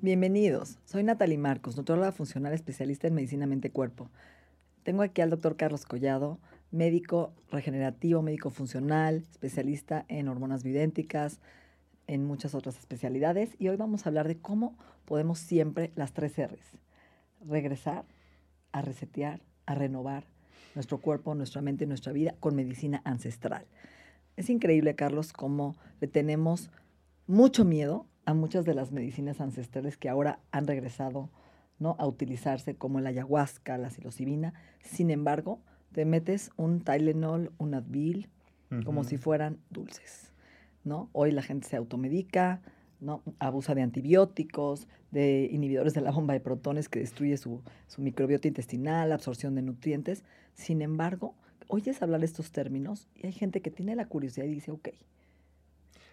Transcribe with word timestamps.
Bienvenidos, 0.00 0.78
soy 0.84 1.02
Natalie 1.02 1.38
Marcos, 1.38 1.76
nutróloga 1.76 2.12
funcional 2.12 2.52
especialista 2.52 3.08
en 3.08 3.14
medicina 3.14 3.48
mente-cuerpo. 3.48 4.08
Tengo 4.84 5.02
aquí 5.02 5.22
al 5.22 5.30
doctor 5.30 5.56
Carlos 5.56 5.86
Collado, 5.86 6.38
médico 6.70 7.32
regenerativo, 7.50 8.22
médico 8.22 8.50
funcional, 8.50 9.24
especialista 9.28 10.04
en 10.06 10.28
hormonas 10.28 10.62
bioidénticas, 10.62 11.40
en 12.06 12.24
muchas 12.24 12.54
otras 12.54 12.78
especialidades. 12.78 13.56
Y 13.58 13.70
hoy 13.70 13.76
vamos 13.76 14.06
a 14.06 14.10
hablar 14.10 14.28
de 14.28 14.38
cómo 14.38 14.78
podemos 15.04 15.40
siempre 15.40 15.90
las 15.96 16.12
tres 16.12 16.38
R's. 16.38 16.78
Regresar, 17.44 18.04
a 18.70 18.82
resetear, 18.82 19.40
a 19.66 19.74
renovar 19.74 20.28
nuestro 20.76 21.00
cuerpo, 21.00 21.34
nuestra 21.34 21.60
mente, 21.60 21.86
nuestra 21.86 22.12
vida 22.12 22.36
con 22.38 22.54
medicina 22.54 23.02
ancestral. 23.04 23.66
Es 24.36 24.48
increíble, 24.48 24.94
Carlos, 24.94 25.32
cómo 25.32 25.74
le 26.00 26.06
tenemos 26.06 26.70
mucho 27.26 27.64
miedo 27.64 28.06
a 28.28 28.34
muchas 28.34 28.66
de 28.66 28.74
las 28.74 28.92
medicinas 28.92 29.40
ancestrales 29.40 29.96
que 29.96 30.10
ahora 30.10 30.38
han 30.52 30.66
regresado 30.66 31.30
¿no? 31.78 31.96
a 31.98 32.06
utilizarse, 32.06 32.74
como 32.74 33.00
la 33.00 33.08
ayahuasca, 33.08 33.78
la 33.78 33.88
psilocibina. 33.88 34.52
Sin 34.82 35.10
embargo, 35.10 35.62
te 35.92 36.04
metes 36.04 36.50
un 36.58 36.82
Tylenol, 36.82 37.52
un 37.56 37.72
Advil, 37.72 38.28
como 38.84 39.02
si 39.02 39.16
fueran 39.16 39.56
dulces. 39.70 40.34
¿no? 40.84 41.08
Hoy 41.12 41.30
la 41.30 41.40
gente 41.40 41.68
se 41.68 41.76
automedica, 41.76 42.60
¿no? 43.00 43.22
abusa 43.38 43.74
de 43.74 43.80
antibióticos, 43.80 44.88
de 45.10 45.48
inhibidores 45.50 45.94
de 45.94 46.02
la 46.02 46.10
bomba 46.10 46.34
de 46.34 46.40
protones 46.40 46.90
que 46.90 46.98
destruye 46.98 47.38
su, 47.38 47.62
su 47.86 48.02
microbiota 48.02 48.46
intestinal, 48.46 49.10
absorción 49.10 49.54
de 49.54 49.62
nutrientes. 49.62 50.22
Sin 50.52 50.82
embargo, 50.82 51.34
oyes 51.66 52.02
hablar 52.02 52.22
estos 52.22 52.52
términos 52.52 53.08
y 53.14 53.24
hay 53.24 53.32
gente 53.32 53.62
que 53.62 53.70
tiene 53.70 53.96
la 53.96 54.06
curiosidad 54.06 54.44
y 54.44 54.52
dice, 54.52 54.70
ok, 54.70 54.90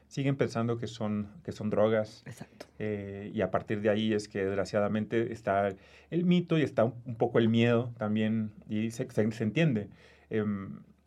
siguen 0.08 0.36
pensando 0.36 0.78
que 0.78 0.88
son, 0.88 1.30
que 1.44 1.52
son 1.52 1.70
drogas. 1.70 2.24
Exacto. 2.26 2.68
Eh, 2.80 3.32
y 3.34 3.42
a 3.42 3.52
partir 3.52 3.82
de 3.82 3.90
ahí 3.90 4.14
es 4.14 4.28
que 4.28 4.46
desgraciadamente 4.46 5.32
está 5.34 5.76
el 6.10 6.26
mito 6.26 6.58
y 6.58 6.62
está 6.62 6.86
un, 6.86 7.16
poco 7.16 7.40
el 7.40 7.50
miedo 7.50 7.94
también, 7.98 8.52
y 8.70 8.92
se, 8.92 9.10
se, 9.10 9.32
se 9.32 9.44
entiende. 9.44 9.90
Eh, 10.30 10.44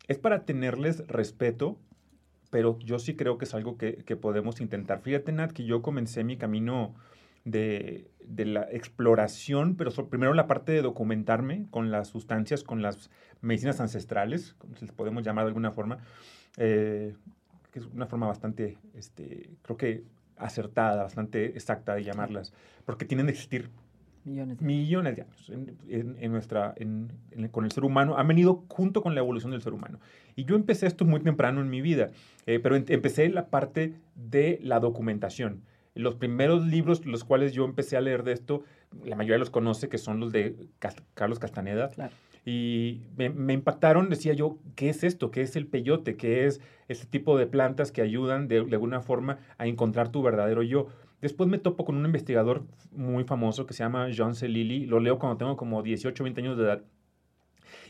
es 0.07 0.17
para 0.17 0.45
tenerles 0.45 1.07
respeto, 1.07 1.77
pero 2.49 2.79
yo 2.79 2.99
sí 2.99 3.15
creo 3.15 3.37
que 3.37 3.45
es 3.45 3.53
algo 3.53 3.77
que, 3.77 3.97
que 3.97 4.15
podemos 4.15 4.59
intentar. 4.59 5.01
Fíjate, 5.01 5.31
Nat, 5.31 5.51
que 5.51 5.65
yo 5.65 5.81
comencé 5.81 6.23
mi 6.23 6.35
camino 6.37 6.95
de, 7.45 8.09
de 8.25 8.45
la 8.45 8.67
exploración, 8.71 9.75
pero 9.75 9.91
so, 9.91 10.09
primero 10.09 10.33
la 10.33 10.47
parte 10.47 10.71
de 10.71 10.81
documentarme 10.81 11.67
con 11.69 11.91
las 11.91 12.09
sustancias, 12.09 12.63
con 12.63 12.81
las 12.81 13.09
medicinas 13.41 13.79
ancestrales, 13.79 14.53
como 14.57 14.75
si 14.75 14.85
les 14.85 14.93
podemos 14.93 15.23
llamar 15.23 15.45
de 15.45 15.49
alguna 15.49 15.71
forma. 15.71 15.99
Eh, 16.57 17.15
que 17.71 17.79
es 17.79 17.85
una 17.85 18.05
forma 18.07 18.27
bastante, 18.27 18.77
este, 18.95 19.49
creo 19.61 19.77
que 19.77 20.03
acertada, 20.37 21.03
bastante 21.03 21.45
exacta 21.47 21.95
de 21.95 22.03
llamarlas, 22.03 22.53
porque 22.85 23.05
tienen 23.05 23.27
de 23.27 23.33
existir 23.33 23.69
millones 24.23 24.59
de, 24.59 24.65
millones 24.65 25.15
de 25.15 25.21
años 25.23 25.49
en, 25.49 25.77
en, 25.89 26.17
en 26.19 26.31
nuestra, 26.31 26.73
en, 26.77 27.11
con 27.51 27.65
el 27.65 27.71
ser 27.71 27.83
humano, 27.83 28.17
han 28.17 28.27
venido 28.27 28.63
junto 28.67 29.01
con 29.01 29.15
la 29.15 29.21
evolución 29.21 29.51
del 29.51 29.61
ser 29.61 29.73
humano. 29.73 29.99
Y 30.35 30.45
yo 30.45 30.55
empecé 30.55 30.87
esto 30.87 31.05
muy 31.05 31.19
temprano 31.19 31.61
en 31.61 31.69
mi 31.69 31.81
vida, 31.81 32.11
eh, 32.45 32.59
pero 32.59 32.75
empecé 32.75 33.29
la 33.29 33.47
parte 33.47 33.95
de 34.15 34.59
la 34.61 34.79
documentación. 34.79 35.63
Los 35.95 36.15
primeros 36.15 36.65
libros, 36.65 37.05
los 37.05 37.23
cuales 37.23 37.51
yo 37.51 37.65
empecé 37.65 37.97
a 37.97 38.01
leer 38.01 38.23
de 38.23 38.33
esto, 38.33 38.63
la 39.03 39.15
mayoría 39.15 39.37
los 39.37 39.49
conoce, 39.49 39.89
que 39.89 39.97
son 39.97 40.19
los 40.19 40.31
de 40.31 40.55
Carlos 41.13 41.39
Castaneda. 41.39 41.89
Claro 41.89 42.13
y 42.45 43.01
me, 43.17 43.53
impactaron, 43.53 44.09
decía 44.09 44.33
yo, 44.33 44.57
¿qué 44.75 44.89
es 44.89 45.03
esto? 45.03 45.31
¿Qué 45.31 45.41
es 45.41 45.55
el 45.55 45.67
peyote? 45.67 46.15
¿Qué 46.15 46.45
es 46.45 46.61
este 46.87 47.05
tipo 47.05 47.37
de 47.37 47.47
plantas 47.47 47.91
que 47.91 48.01
ayudan 48.01 48.47
de, 48.47 48.63
de, 48.63 48.75
alguna 48.75 49.01
forma 49.01 49.39
a 49.57 49.67
encontrar 49.67 50.09
tu 50.09 50.21
verdadero 50.21 50.63
yo? 50.63 50.87
Después 51.21 51.49
me 51.49 51.57
topo 51.57 51.85
con 51.85 51.97
un 51.97 52.05
investigador 52.05 52.63
muy 52.91 53.25
famoso 53.25 53.65
que 53.65 53.73
se 53.73 53.83
llama 53.83 54.07
John 54.15 54.35
C. 54.35 54.47
Lilly, 54.47 54.85
lo 54.85 54.99
leo 54.99 55.19
cuando 55.19 55.37
tengo 55.37 55.57
como 55.57 55.83
18 55.83 56.21
o 56.21 56.25
20 56.25 56.41
años 56.41 56.57
de 56.57 56.63
edad, 56.63 56.83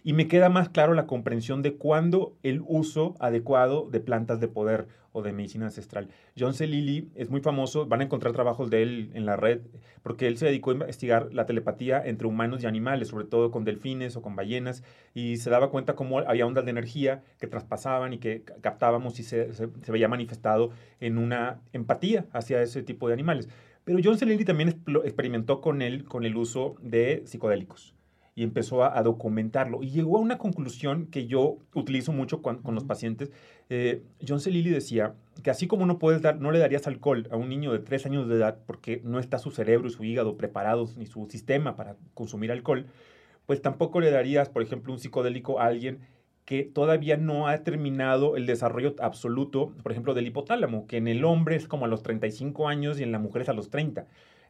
y 0.04 0.14
me 0.14 0.28
queda 0.28 0.50
más 0.50 0.70
claro 0.70 0.94
la 0.94 1.08
comprensión 1.08 1.62
de 1.62 1.76
cuándo 1.76 2.38
el 2.44 2.62
uso 2.66 3.16
adecuado 3.20 3.90
de 3.90 4.00
plantas 4.00 4.40
de 4.40 4.48
poder 4.48 4.88
o 5.12 5.22
de 5.22 5.34
medicina 5.34 5.66
ancestral. 5.66 6.10
John 6.38 6.54
C. 6.54 6.68
Lilly 6.68 7.10
es 7.16 7.30
muy 7.30 7.42
famoso, 7.42 7.86
van 7.86 8.02
a 8.02 8.04
encontrar 8.04 8.34
trabajos 8.34 8.70
de 8.70 8.84
él 8.84 9.12
en 9.14 9.26
la 9.26 9.36
red, 9.36 9.62
porque 10.04 10.28
él 10.28 10.38
se 10.38 10.46
dedicó 10.46 10.72
a 10.72 10.74
investigar 10.74 11.34
la 11.34 11.46
telepatía 11.46 12.02
entre 12.06 12.28
humanos 12.28 12.64
y 12.64 12.68
animales, 12.68 13.08
sobre 13.08 13.26
todo 13.26 13.52
con 13.52 13.64
delfines 13.64 14.16
o 14.16 14.22
con 14.22 14.36
ballenas, 14.36 14.84
y 15.14 15.38
se 15.38 15.50
daba 15.50 15.72
cuenta 15.72 15.96
cómo 15.96 16.20
había 16.20 16.46
ondas 16.46 16.66
de 16.66 16.72
energía 16.72 17.24
que 17.40 17.48
traspasaban 17.48 18.14
y 18.14 18.20
que 18.20 18.44
captábamos 18.62 19.20
y 19.20 19.24
se, 19.24 19.54
se, 19.54 19.68
veía 19.92 20.08
manifestado 20.08 20.72
en 21.00 21.18
una 21.18 21.62
empatía 21.74 22.26
hacia 22.32 22.62
ese 22.62 22.84
tipo 22.84 23.08
de 23.08 23.14
animales. 23.14 23.50
Pero 23.84 24.00
John 24.04 24.18
C. 24.18 24.26
Lilly 24.26 24.46
también 24.46 24.82
experimentó 25.04 25.62
con 25.62 25.82
él 25.82 26.04
con 26.04 26.24
el 26.26 26.38
uso 26.38 26.76
de 26.82 27.24
psicodélicos 27.26 27.96
y 28.36 28.44
empezó 28.44 28.84
a, 28.84 28.98
a, 28.98 29.04
documentarlo. 29.04 29.84
Y 29.84 29.90
llegó 29.90 30.18
a 30.18 30.22
una 30.22 30.38
conclusión 30.38 31.08
que 31.08 31.28
yo 31.28 31.58
utilizo 31.74 32.12
mucho 32.12 32.42
con, 32.42 32.62
con 32.62 32.76
los 32.76 32.84
pacientes. 32.84 33.32
Eh, 33.70 34.04
John 34.26 34.40
C. 34.40 34.52
Lilly 34.52 34.70
decía 34.70 35.14
que 35.44 35.52
así 35.52 35.68
como 35.68 35.86
no, 35.86 36.00
puedes 36.00 36.22
dar, 36.22 36.40
no 36.40 36.52
le 36.52 36.60
darías 36.60 36.88
alcohol 36.88 37.28
a 37.32 37.38
un 37.38 37.50
niño 37.50 37.72
de 37.72 37.80
3 37.80 38.06
años 38.08 38.28
de 38.28 38.36
edad 38.36 38.60
porque 38.66 39.02
no 39.04 39.20
está 39.20 39.38
su 39.40 39.52
cerebro 39.52 39.88
y 39.88 39.92
su 39.92 40.04
hígado 40.04 40.38
preparados 40.38 40.98
ni 40.98 41.06
su 41.06 41.28
sistema 41.30 41.76
para 41.76 41.96
consumir 42.14 42.52
alcohol, 42.52 42.88
pues 43.46 43.62
tampoco 43.62 44.00
le 44.00 44.12
darías, 44.12 44.50
por 44.50 44.62
ejemplo, 44.62 44.94
un 44.94 45.00
psicodélico 45.00 45.60
a 45.60 45.66
alguien 45.66 46.00
que 46.46 46.64
todavía 46.64 47.16
no 47.16 47.48
ha 47.48 47.60
terminado 47.60 48.36
el 48.36 48.48
desarrollo 48.48 48.96
absoluto, 49.00 49.72
por 49.84 49.92
ejemplo, 49.92 50.16
del 50.16 50.26
hipotálamo, 50.26 50.88
que 50.88 50.98
en 50.98 51.08
el 51.08 51.24
hombre 51.24 51.56
es 51.56 51.68
como 51.68 51.86
a 51.86 51.88
los 51.88 52.02
35 52.02 52.68
años 52.68 53.00
y 53.00 53.04
en 53.04 53.12
la 53.12 53.20
mujer 53.20 53.44
es 53.44 53.50
a 53.50 53.54
los 53.54 53.70
30. 53.70 54.08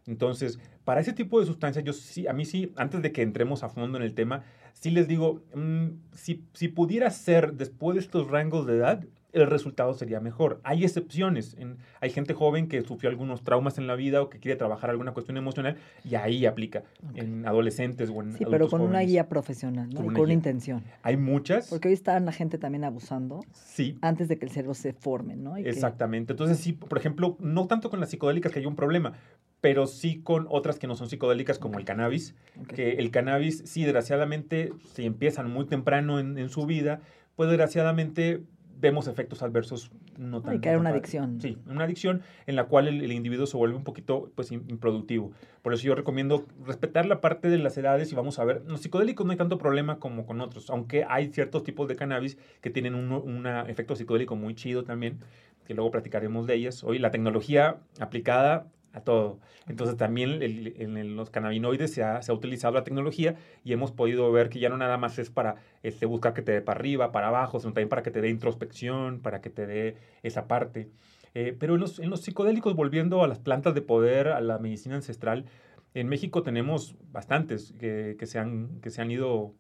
Entonces, 0.10 0.60
para 0.86 1.02
ese 1.02 1.14
tipo 1.14 1.40
de 1.40 1.46
sustancias, 1.46 1.86
yo 1.86 1.94
sí, 1.94 2.28
a 2.28 2.34
mí 2.34 2.44
sí, 2.44 2.74
antes 2.76 3.02
de 3.02 3.12
que 3.12 3.22
entremos 3.22 3.64
a 3.64 3.70
fondo 3.70 3.98
en 3.98 4.04
el 4.04 4.16
tema, 4.16 4.44
sí 4.74 4.90
les 4.90 5.08
digo, 5.08 5.44
mmm, 5.54 5.90
si, 6.14 6.44
si 6.54 6.68
pudiera 6.68 7.10
ser 7.12 7.54
después 7.54 7.96
de 7.96 8.02
estos 8.02 8.28
rangos 8.28 8.66
de 8.66 8.78
edad, 8.78 9.06
el 9.32 9.48
resultado 9.48 9.94
sería 9.94 10.20
mejor. 10.20 10.60
Hay 10.64 10.84
excepciones. 10.84 11.56
En, 11.60 11.78
hay 12.02 12.10
gente 12.10 12.34
joven 12.34 12.68
que 12.68 12.82
sufrió 12.82 13.10
algunos 13.10 13.44
traumas 13.44 13.78
en 13.78 13.88
la 13.88 13.96
vida 13.96 14.22
o 14.22 14.30
que 14.30 14.40
quiere 14.40 14.58
trabajar 14.58 14.90
alguna 14.90 15.14
cuestión 15.14 15.38
emocional 15.38 15.78
y 16.04 16.16
ahí 16.16 16.46
aplica 16.46 16.84
okay. 17.10 17.24
en 17.24 17.48
adolescentes 17.48 18.10
o 18.10 18.22
en 18.22 18.34
Sí, 18.34 18.46
pero 18.50 18.68
con 18.68 18.80
jóvenes. 18.80 18.90
una 18.90 19.00
guía 19.02 19.30
profesional, 19.30 19.90
¿no? 19.90 19.98
Con, 19.98 20.06
una, 20.06 20.16
con 20.16 20.24
una 20.24 20.34
intención. 20.34 20.84
Hay 21.04 21.18
muchas. 21.18 21.70
Porque 21.70 21.90
hoy 21.90 21.94
está 21.94 22.20
la 22.20 22.32
gente 22.32 22.58
también 22.58 22.84
abusando. 22.84 23.42
Sí. 23.54 23.98
Antes 24.02 24.28
de 24.28 24.40
que 24.40 24.46
el 24.46 24.52
cerebro 24.52 24.74
se 24.74 24.94
forme, 24.94 25.36
¿no? 25.36 25.58
Y 25.58 25.68
Exactamente. 25.68 26.28
Que... 26.28 26.34
Entonces, 26.34 26.58
sí, 26.58 26.74
por 26.74 26.98
ejemplo, 26.98 27.38
no 27.40 27.68
tanto 27.68 27.90
con 27.90 28.00
las 28.00 28.10
psicodélicas 28.10 28.52
que 28.52 28.60
hay 28.60 28.66
un 28.66 28.76
problema, 28.76 29.14
pero 29.62 29.88
sí 29.88 30.22
con 30.22 30.48
otras 30.50 30.80
que 30.80 30.88
no 30.88 30.96
son 30.96 31.10
psicodélicas 31.10 31.60
como 31.60 31.80
el 31.80 31.86
cannabis, 31.86 32.36
okay. 32.62 32.76
que 32.76 32.92
el 32.94 33.12
cannabis, 33.12 33.64
sí, 33.66 33.84
desgraciadamente, 33.84 34.72
si 34.94 35.06
empiezan 35.06 35.50
muy 35.50 35.66
temprano 35.66 36.20
en, 36.20 36.38
en 36.38 36.50
su 36.50 36.66
vida, 36.66 37.02
pues 37.36 37.50
desgraciadamente 37.50 38.44
vemos 38.80 39.08
efectos 39.08 39.44
adversos 39.44 39.92
no 40.18 40.42
tan... 40.42 40.54
Hay 40.54 40.60
que 40.60 40.76
una 40.76 40.90
adicción. 40.90 41.40
Sí, 41.42 41.58
una 41.68 41.84
adicción 41.84 42.22
en 42.48 42.56
la 42.56 42.66
cual 42.66 42.88
el, 42.88 43.02
el, 43.02 43.12
individuo 43.12 43.46
se 43.46 43.58
vuelve 43.58 43.76
un 43.76 43.84
poquito 43.84 44.32
pues, 44.36 44.52
improductivo. 44.52 45.32
Por 45.62 45.74
eso 45.74 45.84
yo 45.84 45.96
recomiendo 45.96 46.46
respetar 46.66 47.06
la 47.06 47.22
parte 47.22 47.50
de 47.50 47.58
las 47.58 47.78
edades 47.78 48.12
y 48.12 48.16
vamos 48.16 48.40
a 48.40 48.46
ver, 48.46 48.64
los 48.68 48.82
psicodélicos 48.82 49.26
no 49.26 49.32
hay 49.32 49.38
tanto 49.38 49.58
problema 49.58 50.00
como 50.00 50.26
con 50.26 50.42
otros, 50.42 50.70
aunque 50.70 51.06
hay 51.08 51.28
ciertos 51.32 51.64
tipos 51.64 51.88
de 51.88 51.96
cannabis 51.96 52.38
que 52.62 52.70
tienen 52.70 52.96
un 52.96 53.10
una 53.10 53.64
efecto 53.64 53.96
psicodélico 53.96 54.36
muy 54.36 54.56
chido 54.56 54.84
también, 54.84 55.20
que 55.66 55.74
luego 55.74 55.92
platicaremos 55.92 56.48
de 56.48 56.56
ellas. 56.56 56.84
Hoy 56.84 57.00
la 57.00 57.12
tecnología 57.12 57.78
aplicada 58.00 58.68
a 58.94 59.02
todo. 59.02 59.40
Entonces 59.68 59.98
también 59.98 60.42
el, 60.42 60.74
en 60.78 61.16
los 61.16 61.30
cannabinoides 61.30 61.94
se 61.94 62.04
ha, 62.04 62.22
se 62.22 62.32
ha, 62.32 62.36
utilizado 62.36 62.74
la 62.74 62.84
tecnología 62.84 63.36
y 63.64 63.74
hemos 63.74 63.92
podido 63.92 64.32
ver 64.32 64.50
que 64.50 64.60
ya 64.60 64.70
no 64.70 64.78
nada 64.78 64.98
más 64.98 65.20
es 65.20 65.30
para 65.30 65.56
este, 65.84 66.06
buscar 66.06 66.34
que 66.34 66.42
te 66.42 66.52
dé 66.52 66.62
para 66.62 66.80
arriba, 66.80 67.12
para 67.12 67.28
abajo, 67.28 67.60
sino 67.60 67.74
también 67.74 67.90
para 67.90 68.04
que 68.04 68.12
te 68.12 68.22
dé 68.22 68.30
introspección, 68.30 69.20
para 69.20 69.42
que 69.42 69.50
te 69.50 69.68
dé 69.68 69.98
esa 70.24 70.48
parte. 70.48 70.90
Eh, 71.36 71.56
pero 71.60 71.76
en 71.76 71.82
los, 71.82 72.00
en 72.00 72.10
los 72.10 72.22
psicodélicos, 72.22 72.76
volviendo 72.76 73.24
a 73.24 73.28
las 73.28 73.40
plantas 73.40 73.76
de 73.76 73.82
poder, 73.82 74.30
a 74.30 74.42
la 74.42 74.58
medicina 74.58 74.96
ancestral, 74.96 75.46
en 75.94 76.08
México 76.08 76.44
tenemos 76.44 76.96
bastantes 77.12 77.74
que, 77.80 78.16
que, 78.18 78.26
se, 78.26 78.40
han, 78.40 78.80
que 78.82 78.90
se 78.90 79.02
han 79.02 79.12
ido 79.12 79.54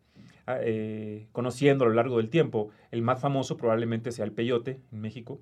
ah, 0.48 0.58
eh, 0.62 1.28
conociendo 1.32 1.86
a 1.86 1.88
lo 1.88 1.94
largo 1.94 2.18
del 2.18 2.30
tiempo. 2.30 2.70
El 2.92 3.02
más 3.02 3.20
famoso 3.20 3.58
probablemente 3.58 4.12
sea 4.12 4.26
el 4.26 4.32
peyote 4.32 4.80
en 4.92 5.02
México, 5.02 5.42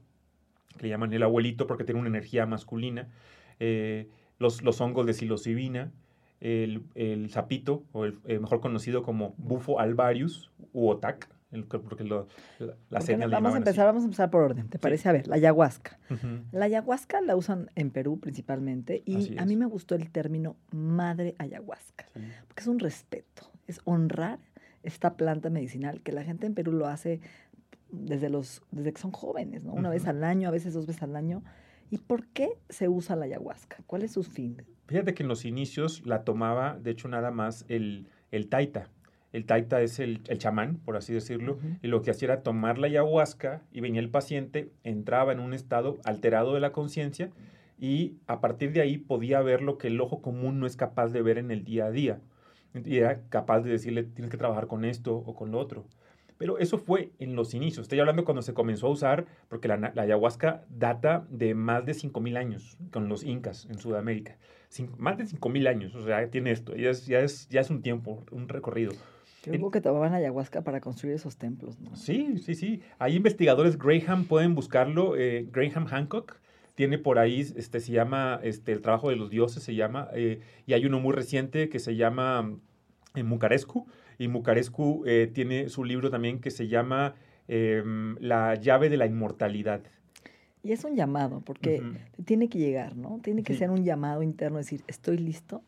que 0.77 0.83
le 0.83 0.89
llaman 0.89 1.13
el 1.13 1.23
abuelito 1.23 1.67
porque 1.67 1.83
tiene 1.83 1.99
una 1.99 2.09
energía 2.09 2.45
masculina. 2.45 3.09
Eh, 3.59 4.09
los, 4.39 4.61
los 4.63 4.79
hongos 4.81 5.05
de 5.05 5.13
psilocibina, 5.13 5.91
el, 6.39 6.83
el 6.95 7.29
sapito, 7.31 7.83
o 7.91 8.05
el, 8.05 8.19
eh, 8.25 8.39
mejor 8.39 8.59
conocido 8.59 9.01
como 9.03 9.33
bufo 9.37 9.79
alvarius 9.79 10.51
u 10.73 10.89
otac, 10.89 11.27
el- 11.51 11.63
porque 11.65 12.03
lo- 12.03 12.27
la, 12.59 12.65
la 12.67 12.73
¿Por 12.89 12.99
qué 12.99 13.05
cena 13.05 13.25
no? 13.25 13.29
le 13.29 13.33
vamos 13.35 13.49
a 13.49 13.53
así. 13.53 13.57
empezar, 13.59 13.85
vamos 13.87 14.03
a 14.03 14.05
empezar 14.05 14.29
por 14.29 14.43
orden. 14.43 14.67
¿Te 14.69 14.77
parece? 14.77 15.09
A 15.09 15.11
ver, 15.13 15.27
la 15.27 15.35
ayahuasca. 15.37 15.97
La 16.51 16.65
ayahuasca 16.65 17.21
la 17.21 17.35
usan 17.35 17.71
en 17.75 17.89
Perú 17.89 18.19
principalmente 18.19 19.01
y 19.05 19.37
a 19.39 19.45
mí 19.45 19.55
me 19.55 19.65
gustó 19.65 19.95
el 19.95 20.11
término 20.11 20.55
madre 20.71 21.33
ayahuasca, 21.39 22.05
Sí. 22.13 22.19
porque 22.47 22.61
es 22.61 22.67
un 22.67 22.79
respeto, 22.79 23.49
es 23.65 23.81
honrar 23.85 24.39
esta 24.83 25.15
planta 25.17 25.49
medicinal 25.49 26.01
que 26.01 26.11
la 26.11 26.23
gente 26.23 26.45
en 26.45 26.53
Perú 26.53 26.71
lo 26.73 26.85
hace 26.87 27.19
desde 27.91 28.29
los 28.29 28.61
desde 28.71 28.93
que 28.93 29.01
son 29.01 29.11
jóvenes, 29.11 29.63
¿no? 29.63 29.73
Una 29.73 29.89
vez 29.89 30.05
al 30.05 30.23
año, 30.23 30.47
a 30.49 30.51
veces 30.51 30.73
dos 30.73 30.85
veces 30.85 31.01
al 31.03 31.15
año. 31.15 31.43
¿Y 31.89 31.97
por 31.99 32.27
qué 32.27 32.49
se 32.69 32.89
usa 32.89 33.15
la 33.15 33.25
ayahuasca? 33.25 33.77
¿Cuál 33.87 34.03
es 34.03 34.11
su 34.11 34.23
fin? 34.23 34.61
Fíjate 34.87 35.13
que 35.13 35.23
en 35.23 35.29
los 35.29 35.45
inicios 35.45 36.05
la 36.05 36.23
tomaba, 36.23 36.77
de 36.77 36.91
hecho, 36.91 37.07
nada 37.07 37.31
más 37.31 37.65
el, 37.67 38.07
el 38.31 38.47
taita. 38.47 38.89
El 39.33 39.45
taita 39.45 39.81
es 39.81 39.99
el, 39.99 40.21
el 40.27 40.37
chamán, 40.37 40.77
por 40.77 40.95
así 40.95 41.13
decirlo, 41.13 41.59
y 41.81 41.87
lo 41.87 42.01
que 42.01 42.11
hacía 42.11 42.27
era 42.27 42.43
tomar 42.43 42.77
la 42.77 42.87
ayahuasca 42.87 43.61
y 43.71 43.81
venía 43.81 43.99
el 43.99 44.09
paciente, 44.09 44.71
entraba 44.83 45.33
en 45.33 45.39
un 45.39 45.53
estado 45.53 45.97
alterado 46.05 46.53
de 46.53 46.61
la 46.61 46.71
conciencia 46.71 47.29
y 47.77 48.15
a 48.25 48.39
partir 48.39 48.71
de 48.71 48.81
ahí 48.81 48.97
podía 48.97 49.41
ver 49.41 49.61
lo 49.61 49.77
que 49.77 49.87
el 49.87 49.99
ojo 50.01 50.21
común 50.21 50.59
no 50.59 50.65
es 50.65 50.77
capaz 50.77 51.09
de 51.09 51.21
ver 51.21 51.37
en 51.37 51.51
el 51.51 51.63
día 51.63 51.85
a 51.85 51.91
día. 51.91 52.19
Y 52.73 52.97
era 52.97 53.21
capaz 53.29 53.61
de 53.61 53.71
decirle, 53.71 54.03
tienes 54.03 54.31
que 54.31 54.37
trabajar 54.37 54.67
con 54.67 54.85
esto 54.85 55.15
o 55.15 55.35
con 55.35 55.51
lo 55.51 55.59
otro. 55.59 55.85
Pero 56.37 56.59
eso 56.59 56.77
fue 56.77 57.11
en 57.19 57.35
los 57.35 57.53
inicios. 57.53 57.83
Estoy 57.85 57.99
hablando 57.99 58.25
cuando 58.25 58.41
se 58.41 58.53
comenzó 58.53 58.87
a 58.87 58.91
usar, 58.91 59.25
porque 59.47 59.67
la, 59.67 59.93
ayahuasca 59.95 60.63
data 60.69 61.25
de 61.29 61.55
más 61.55 61.85
de 61.85 61.93
5.000 61.93 62.37
años 62.37 62.77
con 62.91 63.09
los 63.09 63.23
incas 63.23 63.67
en 63.69 63.79
Sudamérica. 63.79 64.37
Cin- 64.71 64.95
más 64.97 65.17
de 65.17 65.25
5.000 65.25 65.67
años, 65.67 65.95
o 65.95 66.03
sea, 66.05 66.29
tiene 66.29 66.51
esto. 66.51 66.75
Ya 66.75 66.89
es, 66.89 67.05
ya, 67.07 67.19
es, 67.21 67.47
ya 67.49 67.61
es 67.61 67.69
un 67.69 67.81
tiempo, 67.81 68.23
un 68.31 68.47
recorrido. 68.49 68.93
Creo 69.43 69.71
que 69.71 69.81
tomaban 69.81 70.13
ayahuasca 70.13 70.61
para 70.61 70.81
construir 70.81 71.15
esos 71.15 71.37
templos, 71.37 71.79
¿no? 71.79 71.95
Sí, 71.95 72.37
sí, 72.39 72.53
sí. 72.53 72.81
Hay 72.99 73.15
investigadores, 73.15 73.77
Graham, 73.77 74.25
pueden 74.25 74.55
buscarlo, 74.55 75.15
eh, 75.15 75.47
Graham 75.51 75.85
Hancock. 75.85 76.35
Tiene 76.75 76.97
por 76.97 77.17
ahí, 77.17 77.39
este, 77.39 77.79
se 77.79 77.91
llama, 77.91 78.39
este, 78.43 78.71
el 78.71 78.81
trabajo 78.81 79.09
de 79.09 79.15
los 79.15 79.29
dioses 79.29 79.63
se 79.63 79.73
llama, 79.73 80.09
eh, 80.13 80.41
y 80.65 80.73
hay 80.73 80.85
uno 80.85 80.99
muy 80.99 81.13
reciente 81.13 81.69
que 81.69 81.79
se 81.79 81.95
llama 81.95 82.51
eh, 83.15 83.23
Mucarescu, 83.23 83.87
y 84.17 84.27
Mucarescu 84.27 85.03
eh, 85.05 85.29
tiene 85.33 85.69
su 85.69 85.83
libro 85.83 86.09
también 86.09 86.39
que 86.39 86.51
se 86.51 86.67
llama 86.67 87.15
em, 87.47 88.15
La 88.19 88.55
llave 88.55 88.89
de 88.89 88.97
la 88.97 89.05
inmortalidad. 89.05 89.81
Y 90.63 90.71
es 90.73 90.83
un 90.83 90.95
llamado, 90.95 91.41
porque 91.41 91.81
tiene 92.25 92.49
que 92.49 92.57
llegar, 92.59 92.95
¿no? 92.97 93.19
Tiene 93.23 93.43
que 93.43 93.53
Sí. 93.53 93.59
ser 93.59 93.69
un 93.69 93.83
llamado 93.85 94.21
interno, 94.23 94.57
decir, 94.57 94.83
estoy 94.87 95.17
listo 95.17 95.63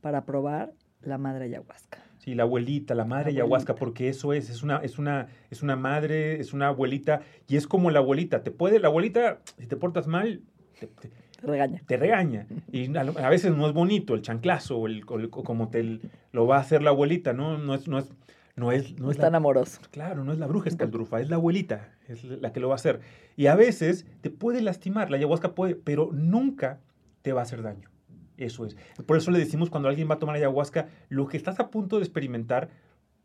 para 0.00 0.24
probar 0.26 0.72
la 1.02 1.18
madre 1.18 1.46
ayahuasca. 1.46 1.98
Sí, 2.18 2.34
la 2.34 2.44
abuelita, 2.44 2.94
la 2.94 3.04
madre 3.04 3.24
La 3.32 3.40
ayahuasca, 3.40 3.72
abuelita. 3.72 3.74
porque 3.80 4.08
eso 4.08 4.32
es, 4.32 4.48
es 4.50 4.62
una, 4.62 4.78
es 4.78 4.98
una, 4.98 5.26
es 5.50 5.62
una 5.62 5.76
madre, 5.76 6.38
es 6.40 6.52
una 6.52 6.68
abuelita, 6.68 7.20
y 7.48 7.56
es 7.56 7.66
como 7.66 7.90
la 7.90 7.98
abuelita, 7.98 8.42
te 8.42 8.50
puede, 8.50 8.78
la 8.78 8.88
abuelita, 8.88 9.40
si 9.58 9.66
te 9.66 9.76
portas 9.76 10.06
mal, 10.06 10.40
te, 10.78 10.86
te- 10.86 11.08
Te 11.08 11.23
regaña. 11.46 11.82
te 11.86 11.96
regaña. 11.96 12.46
Y 12.72 12.96
a, 12.96 13.28
veces 13.28 13.54
no 13.56 13.66
es 13.66 13.72
bonito 13.72 14.14
el 14.14 14.22
chanclazo, 14.22 14.78
o 14.78 14.86
el, 14.86 15.02
o 15.06 15.18
el- 15.18 15.26
o 15.26 15.42
como 15.44 15.68
te 15.68 16.00
lo 16.32 16.46
va 16.46 16.56
a 16.56 16.60
hacer 16.60 16.82
la 16.82 16.90
abuelita, 16.90 17.32
¿no? 17.32 17.58
No 17.58 17.74
es, 17.74 17.88
no 17.88 17.98
es, 17.98 18.10
no 18.56 18.72
es, 18.72 18.98
no 18.98 19.10
es 19.10 19.16
tan 19.16 19.32
la- 19.32 19.38
amoroso. 19.38 19.80
Claro, 19.90 20.24
no 20.24 20.32
es 20.32 20.38
la 20.38 20.46
bruja 20.46 20.68
escaldrufa, 20.68 21.20
es 21.20 21.28
la 21.30 21.36
abuelita, 21.36 21.90
es 22.08 22.24
la 22.24 22.52
que 22.52 22.60
lo 22.60 22.68
va 22.68 22.74
a 22.74 22.76
hacer. 22.76 23.00
Y 23.36 23.46
a 23.46 23.54
veces 23.56 24.06
te 24.20 24.30
puede 24.30 24.62
lastimar, 24.62 25.10
la 25.10 25.16
ayahuasca 25.16 25.54
puede, 25.54 25.74
pero 25.74 26.10
nunca 26.12 26.80
te 27.22 27.32
va 27.32 27.40
a 27.40 27.44
hacer 27.44 27.62
daño. 27.62 27.88
Eso 28.36 28.66
es. 28.66 28.76
Por 29.06 29.16
eso 29.16 29.30
le 29.30 29.38
decimos 29.38 29.70
cuando 29.70 29.88
alguien 29.88 30.08
va 30.10 30.14
a 30.14 30.18
tomar 30.18 30.34
ayahuasca, 30.36 30.88
lo 31.08 31.26
que 31.28 31.36
estás 31.36 31.60
a 31.60 31.70
punto 31.70 31.98
de 31.98 32.02
experimentar 32.04 32.68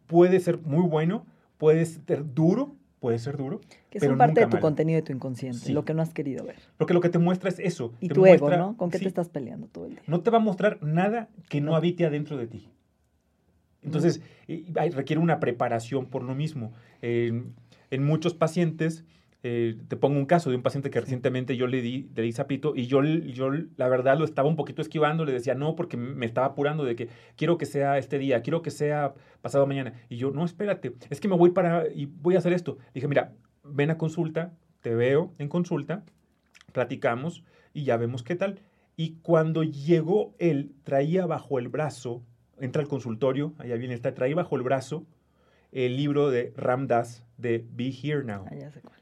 puede 0.07 0.39
ser 0.39 0.59
muy 0.59 0.87
bueno, 0.87 1.25
puede 1.57 1.85
ser 1.85 2.33
duro, 2.33 2.75
puede 2.99 3.17
ser 3.19 3.37
duro, 3.37 3.61
Que 3.89 3.99
pero 3.99 4.11
son 4.11 4.17
parte 4.17 4.31
nunca 4.33 4.41
de 4.41 4.45
tu 4.47 4.55
malo. 4.57 4.61
contenido 4.61 4.95
de 4.97 5.01
tu 5.03 5.13
inconsciente, 5.13 5.59
Sí. 5.59 5.73
lo 5.73 5.85
que 5.85 5.93
no 5.93 6.01
has 6.01 6.13
querido 6.13 6.45
ver. 6.45 6.57
Porque 6.77 6.93
lo 6.93 6.99
que 7.01 7.09
te 7.09 7.17
muestra 7.19 7.49
es 7.49 7.59
eso. 7.59 7.93
Y 8.01 8.09
te 8.09 8.13
tu 8.15 8.25
ego, 8.25 8.47
muestra- 8.47 8.57
¿no? 8.57 8.75
¿Con 8.77 8.89
qué 8.91 8.97
sí, 8.97 9.03
te 9.05 9.09
estás 9.09 9.29
peleando 9.29 9.67
todo 9.67 9.85
el 9.85 9.91
día? 9.91 10.01
No 10.07 10.21
te 10.21 10.29
va 10.29 10.37
a 10.37 10.41
mostrar 10.41 10.83
nada 10.83 11.29
que 11.49 11.61
no 11.61 11.71
No. 11.71 11.77
habite 11.77 12.05
adentro 12.05 12.35
de 12.37 12.47
ti. 12.47 12.67
Entonces, 13.81 14.21
hay- 14.75 14.89
requiere 14.89 15.21
una 15.21 15.39
preparación 15.39 16.07
por 16.07 16.23
lo 16.23 16.35
mismo. 16.35 16.73
En 17.01 17.53
muchos 18.03 18.33
pacientes, 18.33 19.05
eh, 19.41 19.77
te 19.87 19.95
pongo 19.95 20.17
un 20.17 20.25
caso 20.25 20.49
de 20.49 20.57
un 20.57 20.61
paciente 20.61 20.89
que 20.89 20.99
recientemente 20.99 21.55
yo 21.55 21.65
le 21.67 21.81
di, 21.81 22.09
le 22.13 22.23
di 22.23 22.31
sapito 22.33 22.73
y 22.75 22.87
yo, 22.87 23.03
yo 23.03 23.49
la 23.77 23.87
verdad 23.87 24.17
lo 24.17 24.25
estaba 24.25 24.49
un 24.49 24.57
poquito 24.57 24.81
esquivando, 24.81 25.23
le 25.23 25.31
decía 25.31 25.55
no 25.55 25.75
porque 25.75 25.95
me 25.95 26.25
estaba 26.25 26.47
apurando 26.47 26.83
de 26.83 26.95
que 26.95 27.07
quiero 27.37 27.57
que 27.57 27.65
sea 27.65 27.97
este 27.97 28.19
día, 28.19 28.41
quiero 28.41 28.61
que 28.61 28.71
sea 28.71 29.13
pasado 29.41 29.65
mañana. 29.65 29.93
Y 30.09 30.17
yo, 30.17 30.31
no, 30.31 30.43
espérate, 30.43 30.93
es 31.09 31.21
que 31.21 31.27
me 31.29 31.37
voy 31.37 31.51
para 31.51 31.87
y 31.87 32.05
voy 32.05 32.35
a 32.35 32.39
hacer 32.39 32.51
esto. 32.51 32.77
Dije, 32.93 33.07
mira, 33.07 33.33
ven 33.63 33.91
a 33.91 33.97
consulta, 33.97 34.53
te 34.81 34.93
veo 34.93 35.31
en 35.37 35.47
consulta, 35.47 36.03
platicamos 36.73 37.43
y 37.73 37.85
ya 37.85 37.95
vemos 37.95 38.23
qué 38.23 38.35
tal. 38.35 38.59
Y 38.97 39.19
cuando 39.21 39.63
llegó 39.63 40.35
él, 40.39 40.73
traía 40.83 41.25
bajo 41.25 41.59
el 41.59 41.69
brazo, 41.69 42.23
entra 42.59 42.81
al 42.81 42.89
consultorio, 42.89 43.53
allá 43.57 43.75
viene, 43.77 43.93
está, 43.93 44.13
traía 44.13 44.35
bajo 44.35 44.57
el 44.57 44.63
brazo 44.63 45.05
el 45.71 45.97
libro 45.97 46.29
de 46.29 46.53
Ram 46.57 46.87
Dass 46.87 47.23
de 47.37 47.65
Be 47.71 47.91
Here 47.91 48.23
Now. 48.23 48.45
Ah, 48.49 48.55
ya 48.55 48.71
sé 48.71 48.81
cuál. 48.81 48.98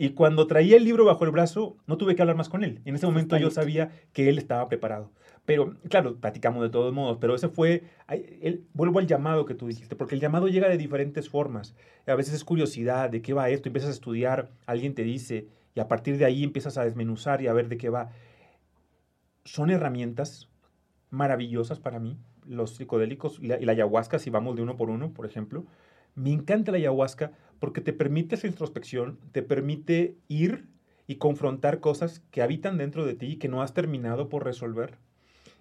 Y 0.00 0.10
cuando 0.10 0.46
traía 0.46 0.76
el 0.76 0.84
libro 0.84 1.04
bajo 1.04 1.24
el 1.24 1.32
brazo, 1.32 1.76
no 1.88 1.96
tuve 1.98 2.14
que 2.14 2.22
hablar 2.22 2.36
más 2.36 2.48
con 2.48 2.62
él. 2.62 2.80
En 2.84 2.94
ese 2.94 3.04
momento 3.04 3.36
yo 3.36 3.50
sabía 3.50 3.90
que 4.12 4.28
él 4.28 4.38
estaba 4.38 4.68
preparado. 4.68 5.10
Pero, 5.44 5.74
claro, 5.88 6.14
platicamos 6.20 6.62
de 6.62 6.70
todos 6.70 6.94
modos, 6.94 7.18
pero 7.20 7.34
ese 7.34 7.48
fue, 7.48 7.82
el- 8.08 8.64
vuelvo 8.74 9.00
al 9.00 9.08
llamado 9.08 9.44
que 9.44 9.54
tú 9.54 9.66
dijiste, 9.66 9.96
porque 9.96 10.14
el 10.14 10.20
llamado 10.20 10.46
llega 10.46 10.68
de 10.68 10.78
diferentes 10.78 11.28
formas. 11.28 11.74
A 12.06 12.14
veces 12.14 12.34
es 12.34 12.44
curiosidad, 12.44 13.10
de 13.10 13.22
qué 13.22 13.32
va 13.32 13.50
esto, 13.50 13.68
empiezas 13.68 13.90
a 13.90 13.94
estudiar, 13.94 14.50
alguien 14.66 14.94
te 14.94 15.02
dice, 15.02 15.48
y 15.74 15.80
a 15.80 15.88
partir 15.88 16.16
de 16.16 16.26
ahí 16.26 16.44
empiezas 16.44 16.78
a 16.78 16.84
desmenuzar 16.84 17.42
y 17.42 17.48
a 17.48 17.52
ver 17.52 17.68
de 17.68 17.76
qué 17.76 17.88
va. 17.88 18.10
Son 19.44 19.70
herramientas 19.70 20.48
maravillosas 21.10 21.80
para 21.80 21.98
mí, 21.98 22.18
los 22.46 22.76
psicodélicos 22.76 23.40
y 23.40 23.48
la, 23.48 23.58
y 23.60 23.64
la 23.64 23.72
ayahuasca, 23.72 24.20
si 24.20 24.30
vamos 24.30 24.54
de 24.54 24.62
uno 24.62 24.76
por 24.76 24.90
uno, 24.90 25.12
por 25.12 25.26
ejemplo. 25.26 25.64
Me 26.14 26.32
encanta 26.32 26.72
la 26.72 26.78
ayahuasca 26.78 27.32
porque 27.60 27.80
te 27.80 27.92
permite 27.92 28.34
esa 28.36 28.46
introspección, 28.46 29.18
te 29.32 29.42
permite 29.42 30.16
ir 30.28 30.66
y 31.06 31.16
confrontar 31.16 31.80
cosas 31.80 32.20
que 32.30 32.42
habitan 32.42 32.76
dentro 32.78 33.04
de 33.06 33.14
ti 33.14 33.26
y 33.26 33.36
que 33.36 33.48
no 33.48 33.62
has 33.62 33.72
terminado 33.74 34.28
por 34.28 34.44
resolver. 34.44 34.98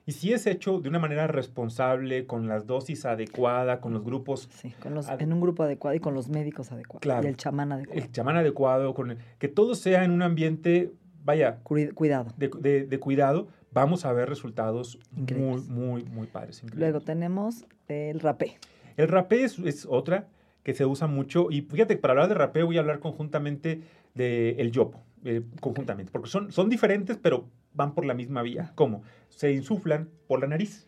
Y 0.06 0.14
si 0.14 0.32
es 0.32 0.46
hecho 0.48 0.80
de 0.80 0.88
una 0.88 1.00
manera 1.00 1.28
responsable, 1.28 2.26
con 2.26 2.48
las 2.48 2.66
dosis 2.66 3.06
adecuada, 3.06 3.82
con 3.82 3.94
los 3.94 4.04
grupos, 4.06 4.48
Sí, 4.54 4.72
con 4.82 4.94
los, 4.94 5.10
Ad- 5.10 5.22
en 5.22 5.34
un 5.34 5.42
grupo 5.42 5.64
adecuado 5.64 5.96
y 5.96 6.00
con 6.00 6.14
los 6.14 6.30
médicos 6.30 6.72
adecuados. 6.72 7.02
Claro. 7.02 7.24
Y 7.26 7.28
el 7.30 7.36
chamán 7.38 7.72
adecuado. 7.74 8.02
el 8.02 8.12
chamán 8.12 8.38
adecuado, 8.38 8.94
con 8.94 9.12
el- 9.12 9.18
que 9.38 9.50
todo 9.50 9.76
sea 9.76 10.06
en 10.06 10.12
un 10.12 10.22
ambiente, 10.22 10.94
vaya, 11.26 11.60
Cui- 11.64 11.94
Cuidado. 11.94 12.28
de, 12.38 12.50
de- 12.60 12.86
de 12.86 13.00
cuidado, 13.00 13.50
vamos 13.74 14.06
a 14.06 14.14
ver 14.14 14.30
resultados 14.30 14.98
muy, 15.12 15.22
Increíbles. 15.24 15.68
muy, 15.68 16.04
muy 16.06 16.28
padres. 16.28 16.64
Luego 16.74 17.02
tenemos 17.02 17.66
el 17.90 18.22
rapé. 18.22 18.58
El 18.96 19.10
rapé 19.10 19.44
es, 19.44 19.60
es 19.60 19.86
otra 19.86 20.28
que 20.68 20.74
se 20.74 20.86
usa 20.86 21.08
mucho. 21.08 21.48
Y 21.50 21.62
fíjate, 21.62 21.96
para 21.96 22.12
hablar 22.12 22.28
de 22.28 22.36
rapé 22.36 22.62
voy 22.62 22.76
a 22.76 22.82
hablar 22.82 23.00
conjuntamente 23.00 23.84
del 24.14 24.60
el 24.60 24.72
yopo, 24.74 25.02
eh, 25.24 25.42
conjuntamente, 25.62 26.12
porque 26.12 26.30
son, 26.30 26.52
son 26.52 26.68
diferentes, 26.68 27.16
pero 27.16 27.48
van 27.74 27.96
por 27.96 28.04
la 28.04 28.14
misma 28.14 28.42
vía. 28.42 28.74
¿Cómo? 28.76 29.02
Se 29.30 29.54
insuflan 29.54 30.10
por 30.28 30.42
la 30.42 30.48
nariz, 30.48 30.86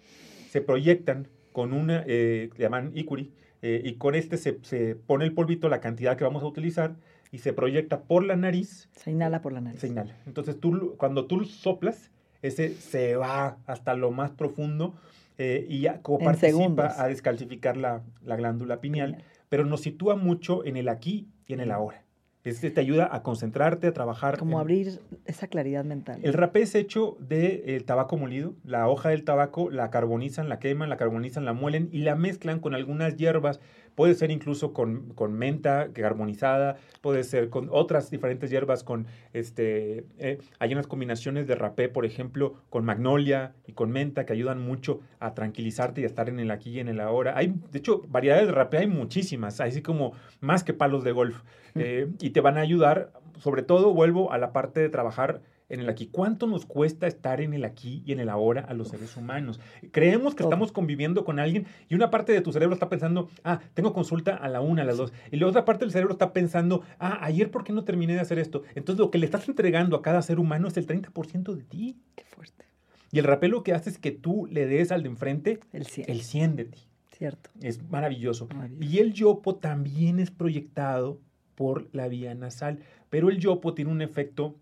se 0.50 0.60
proyectan 0.60 1.30
con 1.54 1.72
una, 1.72 2.04
eh, 2.08 2.50
le 2.58 2.62
llaman 2.62 2.92
ikuri, 2.94 3.32
eh, 3.62 3.82
y 3.86 3.94
con 3.94 4.16
este 4.16 4.36
se, 4.36 4.60
se 4.64 4.98
pone 4.98 5.24
el 5.24 5.32
polvito, 5.32 5.70
la 5.70 5.80
cantidad 5.80 6.18
que 6.18 6.26
vamos 6.26 6.44
a 6.44 6.48
utilizar, 6.48 6.98
y 7.32 7.38
se 7.38 7.54
proyecta 7.54 8.02
por 8.02 8.26
la 8.26 8.36
nariz 8.36 8.90
Se 8.98 9.12
inhala 9.12 9.42
por 9.42 9.54
la 9.54 9.62
nariz. 9.62 9.80
se 9.80 9.88
inhala. 9.88 10.14
Entonces, 10.26 10.60
tú, 10.60 10.96
cuando 10.98 11.26
tú 11.26 11.46
soplas, 11.46 12.12
ese 12.42 12.74
se 12.74 13.16
va 13.16 13.60
hasta 13.66 13.94
lo 13.94 14.12
más 14.12 14.32
profundo 14.32 14.94
eh, 15.38 15.66
y 15.70 15.80
ya 15.80 16.02
participa 16.02 16.36
segundos. 16.36 17.00
a 17.00 17.08
descalcificar 17.08 17.78
la, 17.78 18.04
la 18.26 18.36
glándula 18.36 18.82
pineal, 18.82 19.12
Pineal. 19.14 19.29
Pero 19.50 19.66
nos 19.66 19.82
sitúa 19.82 20.16
mucho 20.16 20.64
en 20.66 20.78
el 20.78 20.88
aquí 20.90 21.28
y 21.48 21.54
en 21.54 21.60
el 21.60 21.72
ahora. 21.72 22.04
Este 22.46 22.72
te 22.72 22.80
ayuda 22.80 23.10
a 23.12 23.22
concentrarte, 23.22 23.88
a 23.88 23.94
trabajar. 23.94 24.38
Como 24.38 24.54
en- 24.54 24.62
abrir 24.62 25.02
esa 25.26 25.48
claridad 25.48 25.84
mental. 25.84 26.22
El 26.24 26.34
rapé 26.34 26.62
es 26.62 26.74
hecho 26.74 27.18
de 27.20 27.76
eh, 27.76 27.82
tabaco 27.82 28.16
molido. 28.16 28.54
La 28.64 28.88
hoja 28.88 29.10
del 29.10 29.26
tabaco 29.26 29.70
la 29.70 29.90
carbonizan, 29.92 30.48
la 30.48 30.58
queman, 30.58 30.90
la 30.90 30.96
carbonizan, 30.96 31.44
la 31.44 31.52
muelen 31.54 31.90
y 31.92 32.00
la 32.00 32.16
mezclan 32.16 32.60
con 32.60 32.76
algunas 32.76 33.18
hierbas 33.18 33.60
Puede 33.96 34.16
ser 34.16 34.32
incluso 34.32 34.74
con, 34.74 35.10
con 35.14 35.34
menta 35.34 35.90
que 35.94 36.04
armonizada, 36.04 36.78
puede 37.02 37.24
ser 37.24 37.50
con 37.50 37.70
otras 37.72 38.10
diferentes 38.10 38.50
hierbas, 38.50 38.84
con 38.84 39.08
este, 39.34 40.06
eh, 40.18 40.40
hay 40.60 40.74
unas 40.74 40.88
combinaciones 40.88 41.48
de 41.48 41.56
rapé, 41.56 41.90
por 41.90 42.06
ejemplo, 42.06 42.56
con 42.70 42.86
magnolia 42.86 43.54
y 43.68 43.74
con 43.74 43.92
menta 43.92 44.26
que 44.26 44.34
ayudan 44.34 44.62
mucho 44.62 45.02
a 45.20 45.34
tranquilizarte 45.34 46.02
y 46.02 46.04
a 46.04 46.08
estar 46.08 46.30
en 46.30 46.40
el 46.40 46.52
aquí 46.52 46.72
y 46.72 46.80
en 46.80 46.88
el 46.88 47.00
ahora. 47.00 47.38
Hay, 47.38 47.54
de 47.72 47.80
hecho, 47.80 48.02
variedades 48.08 48.48
de 48.48 48.54
rapé 48.54 48.78
hay 48.80 48.88
muchísimas, 48.88 49.60
así 49.62 49.82
como 49.82 50.14
más 50.40 50.64
que 50.64 50.74
palos 50.74 51.04
de 51.04 51.12
golf. 51.12 51.42
Eh, 51.76 52.08
y 52.20 52.32
te 52.32 52.42
van 52.42 52.58
a 52.58 52.62
ayudar, 52.62 53.12
sobre 53.38 53.62
todo, 53.62 53.94
vuelvo 53.94 54.32
a 54.32 54.38
la 54.38 54.52
parte 54.52 54.80
de 54.80 54.90
trabajar 54.90 55.42
en 55.70 55.80
el 55.80 55.90
aquí. 55.90 56.08
¿Cuánto 56.08 56.48
nos 56.48 56.66
cuesta 56.66 57.08
estar 57.08 57.42
en 57.42 57.54
el 57.54 57.64
aquí 57.64 58.04
y 58.06 58.12
en 58.12 58.20
el 58.20 58.30
ahora 58.30 58.62
a 58.62 58.74
los 58.74 58.90
seres 58.90 59.16
humanos? 59.16 59.60
Creemos 59.92 60.36
que 60.36 60.44
estamos 60.44 60.72
conviviendo 60.72 61.24
con 61.24 61.40
alguien 61.40 61.68
y 61.88 61.96
una 61.96 62.10
parte 62.10 62.34
de 62.34 62.42
tu 62.42 62.52
cerebro 62.52 62.74
está 62.74 62.90
pensando, 62.90 63.30
ah, 63.44 63.60
tengo 63.74 63.94
consulta 63.94 64.36
a 64.36 64.50
la 64.50 64.62
una, 64.62 64.82
a 64.82 64.86
las 64.86 64.98
dos. 64.98 65.14
Y 65.32 65.38
la 65.38 65.48
otra 65.48 65.66
parte 65.66 65.86
del 65.86 65.92
cerebro 65.92 66.14
está 66.14 66.34
pensando, 66.34 66.84
ah, 67.00 67.20
ayer 67.22 67.52
por 67.52 67.64
qué 67.64 67.72
no 67.72 67.84
terminé 67.84 68.14
de 68.14 68.20
hacer 68.20 68.40
esto. 68.40 68.64
Entonces 68.76 69.00
lo 69.00 69.12
que 69.12 69.20
le 69.20 69.26
estás 69.26 69.48
entregando 69.48 69.96
a 69.96 70.02
cada 70.02 70.22
ser 70.22 70.40
humano 70.40 70.68
es 70.68 70.78
el 70.78 70.88
30% 70.88 71.56
de 71.56 71.64
ti. 71.64 71.98
Qué 72.16 72.26
fuerte. 72.26 72.66
Y 73.12 73.20
el 73.20 73.26
rapel 73.26 73.52
lo 73.52 73.64
que 73.64 73.74
hace 73.74 73.90
es 73.90 73.98
que 73.98 74.12
tú 74.12 74.48
le 74.52 74.66
des 74.66 74.92
al 74.92 75.04
de 75.04 75.10
enfrente 75.10 75.60
el 75.72 75.86
100, 75.86 76.10
el 76.10 76.22
100 76.22 76.56
de 76.56 76.66
ti. 76.66 76.80
Cierto. 77.12 77.50
Es 77.62 77.82
maravilloso. 77.90 78.48
maravilloso. 78.48 78.92
Y 78.92 79.00
el 79.00 79.14
yopo 79.14 79.56
también 79.56 80.20
es 80.20 80.32
proyectado 80.32 81.20
por 81.56 81.94
la 81.94 82.08
vía 82.08 82.34
nasal, 82.36 82.80
pero 83.10 83.30
el 83.30 83.40
yopo 83.40 83.74
tiene 83.74 83.92
un 83.92 84.02
efecto 84.02 84.56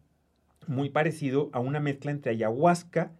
muy 0.68 0.90
parecido 0.90 1.50
a 1.54 1.60
una 1.60 1.80
mezcla 1.80 2.12
entre 2.12 2.32
ayahuasca 2.32 3.12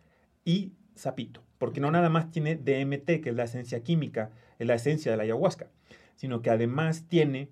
y 0.46 0.74
sapito, 0.96 1.44
porque 1.58 1.80
no 1.80 1.92
nada 1.92 2.10
más 2.10 2.32
tiene 2.32 2.56
DMT, 2.56 3.22
que 3.22 3.30
es 3.30 3.36
la 3.36 3.44
esencia 3.44 3.84
química, 3.84 4.32
es 4.60 4.68
la 4.68 4.76
esencia 4.76 5.12
de 5.12 5.18
la 5.18 5.24
ayahuasca, 5.24 5.68
sino 6.16 6.42
que 6.42 6.50
además 6.50 7.06
tiene 7.08 7.50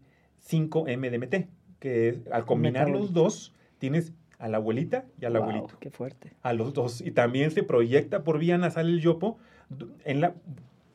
5-MDMT, 0.50 1.48
que 1.80 2.10
es, 2.10 2.28
al 2.32 2.46
combinar 2.46 2.90
los 2.90 3.14
dos 3.14 3.54
tienes 3.78 4.14
a 4.40 4.48
la 4.48 4.58
abuelita 4.58 5.06
y 5.20 5.26
al 5.26 5.34
wow, 5.34 5.44
abuelito. 5.44 5.78
Qué 5.80 5.90
fuerte. 5.90 6.34
A 6.42 6.54
los 6.54 6.74
dos. 6.74 7.02
Y 7.02 7.12
también 7.12 7.52
se 7.52 7.64
proyecta 7.64 8.24
por 8.24 8.40
vía 8.40 8.58
nasal 8.58 8.88
el 8.88 9.02
yopo. 9.02 9.38
En 10.04 10.22
la, 10.22 10.36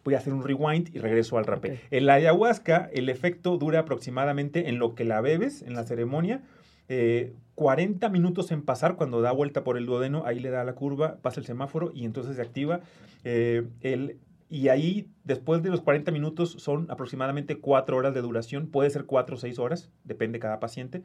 voy 0.05 0.15
a 0.15 0.19
hacer 0.19 0.33
un 0.33 0.43
rewind 0.43 0.95
y 0.95 0.99
regreso 0.99 1.39
al 1.39 1.45
rapé. 1.45 1.73
Okay. 1.73 1.81
En 1.91 2.07
la 2.07 2.15
ayahuasca, 2.15 2.91
el 2.93 3.09
efecto 3.09 3.57
dura 3.57 3.81
aproximadamente 3.81 4.69
en 4.69 4.79
lo 4.79 4.95
que 4.95 5.05
la 5.05 5.21
bebes, 5.21 5.63
en 5.63 5.75
la 5.75 5.85
ceremonia, 5.85 6.43
eh, 6.91 7.33
40 7.55 8.09
minutos 8.09 8.51
en 8.53 8.63
pasar, 8.63 8.97
cuando 8.97 9.21
da 9.23 9.33
vuelta 9.33 9.65
por 9.65 9.77
el 9.79 9.87
duodeno, 9.87 10.25
ahí 10.27 10.41
le 10.41 10.51
da 10.51 10.65
la 10.65 10.75
curva, 10.75 11.17
pasa 11.23 11.41
el 11.41 11.47
semáforo 11.47 11.93
y 11.95 12.05
entonces 12.05 12.37
se 12.37 12.43
activa. 12.43 12.81
Eh, 13.25 13.67
el, 13.81 14.17
y 14.49 14.69
ahí, 14.69 15.09
después 15.25 15.63
de 15.63 15.71
los 15.71 15.81
40 15.83 16.11
minutos, 16.11 16.51
son 16.59 16.91
aproximadamente 16.91 17.59
4 17.59 17.97
horas 17.97 18.13
de 18.15 18.21
duración, 18.23 18.67
puede 18.67 18.91
ser 18.91 19.05
4 19.05 19.37
o 19.37 19.39
6 19.39 19.59
horas, 19.59 19.91
depende 20.05 20.37
de 20.39 20.41
cada 20.41 20.59
paciente. 20.59 21.03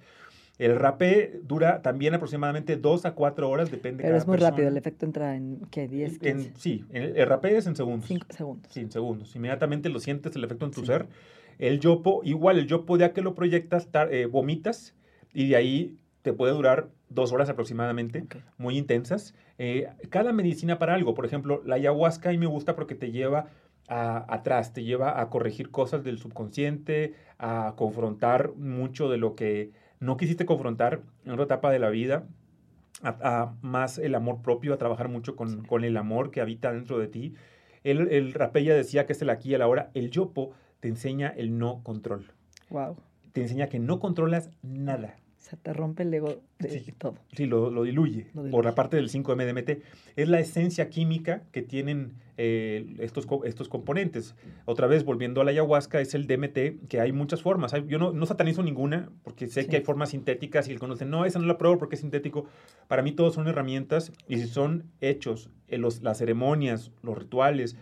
El 0.58 0.78
rapé 0.78 1.42
dura 1.44 1.82
también 1.82 2.14
aproximadamente 2.14 2.78
2 2.78 3.06
a 3.06 3.14
4 3.14 3.50
horas, 3.50 3.70
depende 3.70 3.98
Pero 4.04 4.14
cada 4.14 4.18
es 4.22 4.26
muy 4.28 4.36
persona. 4.36 4.50
rápido, 4.52 4.70
el 4.70 4.78
efecto 4.78 5.06
entra 5.06 5.36
en, 5.36 5.60
¿qué? 5.70 5.88
10, 5.90 6.18
15? 6.18 6.30
En, 6.30 6.56
sí, 6.56 6.86
el, 6.92 7.18
el, 7.18 7.28
rapé 7.28 7.58
es 7.58 7.68
en 7.68 7.76
segundos. 7.76 8.08
5 8.08 8.26
segundos. 8.30 8.72
Sí, 8.72 8.80
en 8.80 8.92
segundos. 8.92 9.36
Inmediatamente 9.36 9.90
lo 9.90 10.00
sientes 10.00 10.34
el 10.38 10.44
efecto 10.46 10.66
en 10.66 10.72
tu 10.72 10.80
Sí. 10.80 10.88
ser. 10.88 11.08
El 11.60 11.80
yopo, 11.82 12.22
igual, 12.24 12.58
el 12.58 12.68
yopo 12.68 12.98
ya 12.98 13.12
que 13.14 13.22
lo 13.22 13.36
proyectas, 13.36 13.92
tar- 13.92 14.14
eh, 14.14 14.26
vomitas 14.28 14.96
y 15.36 15.50
de 15.50 15.56
ahí 15.56 15.98
te 16.24 16.34
puede 16.34 16.54
durar 16.54 16.90
dos 17.10 17.32
horas 17.32 17.50
aproximadamente, 17.50 18.24
Ok. 18.24 18.38
muy 18.58 18.78
intensas. 18.80 19.36
Eh, 19.60 19.88
cada 20.10 20.34
medicina 20.34 20.80
para 20.80 20.96
algo, 20.96 21.14
por 21.14 21.26
ejemplo, 21.26 21.62
la 21.64 21.76
ayahuasca 21.76 22.30
a 22.30 22.32
mí 22.32 22.40
me 22.40 22.48
gusta 22.48 22.76
porque 22.76 22.96
te 22.96 23.12
lleva 23.12 23.48
a- 23.88 24.26
atrás, 24.34 24.74
te 24.74 24.84
lleva 24.84 25.22
a 25.22 25.30
corregir 25.30 25.70
cosas 25.70 26.04
del 26.04 26.18
subconsciente, 26.18 27.14
a 27.38 27.74
confrontar 27.78 28.54
mucho 28.56 29.10
de 29.10 29.18
lo 29.18 29.36
que 29.36 29.72
no 30.00 30.18
quisiste 30.18 30.46
confrontar 30.48 31.02
en 31.26 31.32
otra 31.34 31.46
etapa 31.46 31.72
de 31.72 31.78
la 31.80 31.90
vida, 31.92 32.24
a, 33.04 33.10
a 33.44 33.56
más 33.62 34.00
el 34.00 34.16
amor 34.16 34.42
propio, 34.42 34.74
a 34.74 34.78
trabajar 34.78 35.10
mucho 35.10 35.36
con, 35.36 35.64
con 35.66 35.84
el 35.84 35.98
amor 35.98 36.32
que 36.32 36.42
habita 36.42 36.72
dentro 36.74 36.98
de 36.98 37.08
ti. 37.08 37.36
El, 37.84 38.08
el 38.12 38.34
rapella 38.34 38.74
decía 38.74 39.06
que 39.06 39.14
es 39.14 39.22
el 39.22 39.30
aquí 39.30 39.52
y 39.52 39.54
el 39.54 39.62
ahora. 39.62 39.92
El 39.94 40.10
yopo 40.10 40.54
te 40.80 40.88
enseña 40.88 41.28
el 41.30 41.58
no 41.60 41.84
control. 41.84 42.32
Wow. 42.72 42.98
Te 43.32 43.42
enseña 43.42 43.68
que 43.68 43.78
no 43.80 44.00
controlas 44.00 44.50
nada. 44.64 45.18
O 45.46 45.48
sea, 45.48 45.60
te 45.62 45.74
rompe 45.74 46.02
el 46.02 46.12
ego 46.12 46.42
de 46.58 46.70
Sí. 46.80 46.92
todo. 46.98 47.18
Sí, 47.34 47.46
lo, 47.46 47.70
lo 47.70 47.84
diluye 47.84 48.26
Lo 48.34 48.50
por 48.50 48.66
la 48.66 48.74
parte 48.74 48.96
del 48.98 49.10
5-MDMT. 49.12 49.78
Es 50.16 50.28
la 50.28 50.40
esencia 50.40 50.90
química 50.90 51.44
que 51.52 51.62
tienen 51.62 52.14
eh, 52.38 52.96
estos, 52.98 53.28
estos 53.44 53.70
componentes. 53.70 54.34
Otra 54.66 54.88
vez, 54.88 55.06
volviendo 55.06 55.42
a 55.42 55.44
la 55.44 55.52
ayahuasca, 55.52 56.02
es 56.02 56.16
el 56.16 56.26
DMT, 56.26 56.88
que 56.90 57.00
hay 57.00 57.12
muchas 57.12 57.44
formas. 57.44 57.76
Hay- 57.76 57.86
yo 57.88 58.00
no, 58.00 58.12
no 58.12 58.26
satanizo 58.26 58.64
ninguna, 58.64 59.12
porque 59.24 59.46
sé 59.46 59.62
Sí. 59.64 59.68
que 59.70 59.76
hay 59.78 59.84
formas 59.84 60.10
sintéticas 60.10 60.68
y 60.68 60.72
el 60.72 60.80
conocen, 60.80 61.12
no, 61.12 61.26
esa 61.26 61.38
no 61.38 61.46
la 61.46 61.60
pruebo 61.60 61.78
porque 61.78 61.94
es 61.94 62.02
sintético. 62.02 62.46
Para 62.88 63.04
mí 63.04 63.12
todos 63.12 63.36
son 63.36 63.48
herramientas 63.48 64.12
y 64.28 64.38
si 64.40 64.48
son 64.48 64.86
hechos 65.00 65.52
en 65.68 65.82
los, 65.82 66.02
las 66.02 66.18
ceremonias, 66.18 66.92
los 67.04 67.16
rituales, 67.20 67.76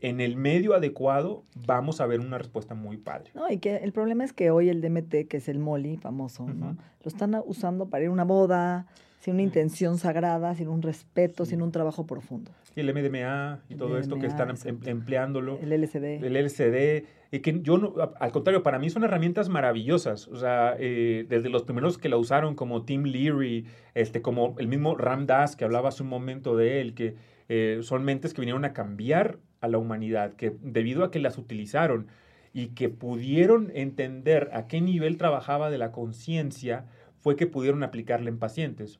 en 0.00 0.20
el 0.20 0.36
medio 0.36 0.74
adecuado, 0.74 1.44
vamos 1.66 2.00
a 2.00 2.06
ver 2.06 2.20
una 2.20 2.38
respuesta 2.38 2.74
muy 2.74 2.96
padre. 2.96 3.30
No, 3.34 3.50
y 3.50 3.58
que 3.58 3.76
el 3.76 3.92
problema 3.92 4.24
es 4.24 4.32
que 4.32 4.50
hoy 4.50 4.68
el 4.68 4.80
DMT, 4.80 5.26
que 5.28 5.36
es 5.38 5.48
el 5.48 5.58
molly 5.58 5.96
famoso. 5.96 6.46
Lo 6.48 7.08
están 7.08 7.40
usando 7.46 7.88
para 7.88 8.04
ir 8.04 8.08
a 8.10 8.12
una 8.12 8.24
boda, 8.24 8.86
sin 9.20 9.34
una 9.34 9.42
intención 9.42 9.98
sagrada, 9.98 10.54
sin 10.54 10.68
un 10.68 10.80
respeto, 10.82 11.44
Sí. 11.44 11.50
sin 11.50 11.62
un 11.62 11.72
trabajo 11.72 12.06
profundo. 12.06 12.50
Y 12.74 12.80
el 12.80 12.88
MDMA 12.94 13.60
y 13.68 13.72
El 13.74 13.78
todo 13.78 13.98
esto 13.98 14.18
que 14.18 14.26
están 14.26 14.48
em- 14.64 14.78
empleándolo. 14.86 15.58
El 15.60 15.72
LSD. 15.72 16.24
el 16.26 16.36
LCD, 16.36 17.04
y 17.32 17.40
que 17.40 17.60
yo 17.60 17.76
no, 17.78 17.92
al 18.18 18.32
contrario, 18.32 18.62
para 18.62 18.78
mí 18.78 18.88
son 18.90 19.04
herramientas 19.04 19.48
maravillosas. 19.50 20.26
O 20.28 20.36
sea, 20.36 20.74
eh, 20.78 21.26
desde 21.28 21.48
los 21.50 21.64
primeros 21.64 21.98
que 21.98 22.08
la 22.08 22.16
usaron, 22.16 22.54
como 22.54 22.84
Tim 22.84 23.02
Leary, 23.04 23.66
este, 23.94 24.22
como 24.22 24.54
el 24.58 24.68
mismo 24.68 24.96
Ram 24.96 25.26
Dass, 25.26 25.54
que 25.56 25.64
hablaba 25.64 25.90
hace 25.90 26.02
un 26.02 26.08
momento 26.08 26.56
de 26.56 26.80
él, 26.80 26.94
que 26.94 27.14
eh, 27.48 27.80
son 27.82 28.04
mentes 28.04 28.32
que 28.32 28.40
vinieron 28.40 28.64
a 28.64 28.72
cambiar 28.72 29.38
a 29.60 29.68
la 29.68 29.78
humanidad, 29.78 30.34
que 30.34 30.56
debido 30.62 31.04
a 31.04 31.10
que 31.10 31.18
las 31.18 31.38
utilizaron 31.38 32.08
y 32.52 32.68
que 32.68 32.88
pudieron 32.88 33.70
entender 33.74 34.50
a 34.52 34.66
qué 34.66 34.80
nivel 34.80 35.16
trabajaba 35.16 35.70
de 35.70 35.78
la 35.78 35.92
conciencia, 35.92 36.86
fue 37.18 37.36
que 37.36 37.46
pudieron 37.46 37.82
aplicarla 37.82 38.28
en 38.28 38.38
pacientes. 38.38 38.98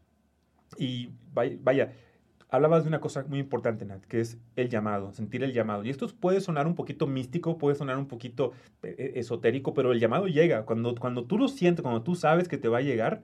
Y 0.79 1.11
vaya, 1.33 1.57
vaya, 1.63 1.93
hablabas 2.51 2.85
de 2.85 2.89
una 2.89 3.01
cosa 3.01 3.25
muy 3.29 3.39
importante, 3.39 3.85
Nat, 3.85 4.05
que 4.05 4.21
es 4.21 4.39
el 4.57 4.69
llamado, 4.69 5.13
sentir 5.13 5.43
el 5.43 5.53
llamado. 5.53 5.85
Y 5.85 5.91
esto 5.91 6.07
puede 6.09 6.41
sonar 6.41 6.67
un 6.67 6.75
poquito 6.75 7.07
místico, 7.07 7.59
puede 7.59 7.77
sonar 7.77 7.97
un 7.99 8.07
poquito 8.07 8.53
eh, 8.83 9.13
esotérico, 9.17 9.73
pero 9.75 9.93
el 9.93 10.01
llamado 10.01 10.27
llega. 10.27 10.65
Cuando, 10.65 10.95
cuando 10.95 11.25
tú 11.25 11.39
lo 11.39 11.49
sientes, 11.49 11.83
cuando 11.83 12.03
tú 12.03 12.15
sabes 12.15 12.49
que 12.49 12.59
te 12.59 12.69
va 12.69 12.79
a 12.79 12.83
llegar, 12.83 13.23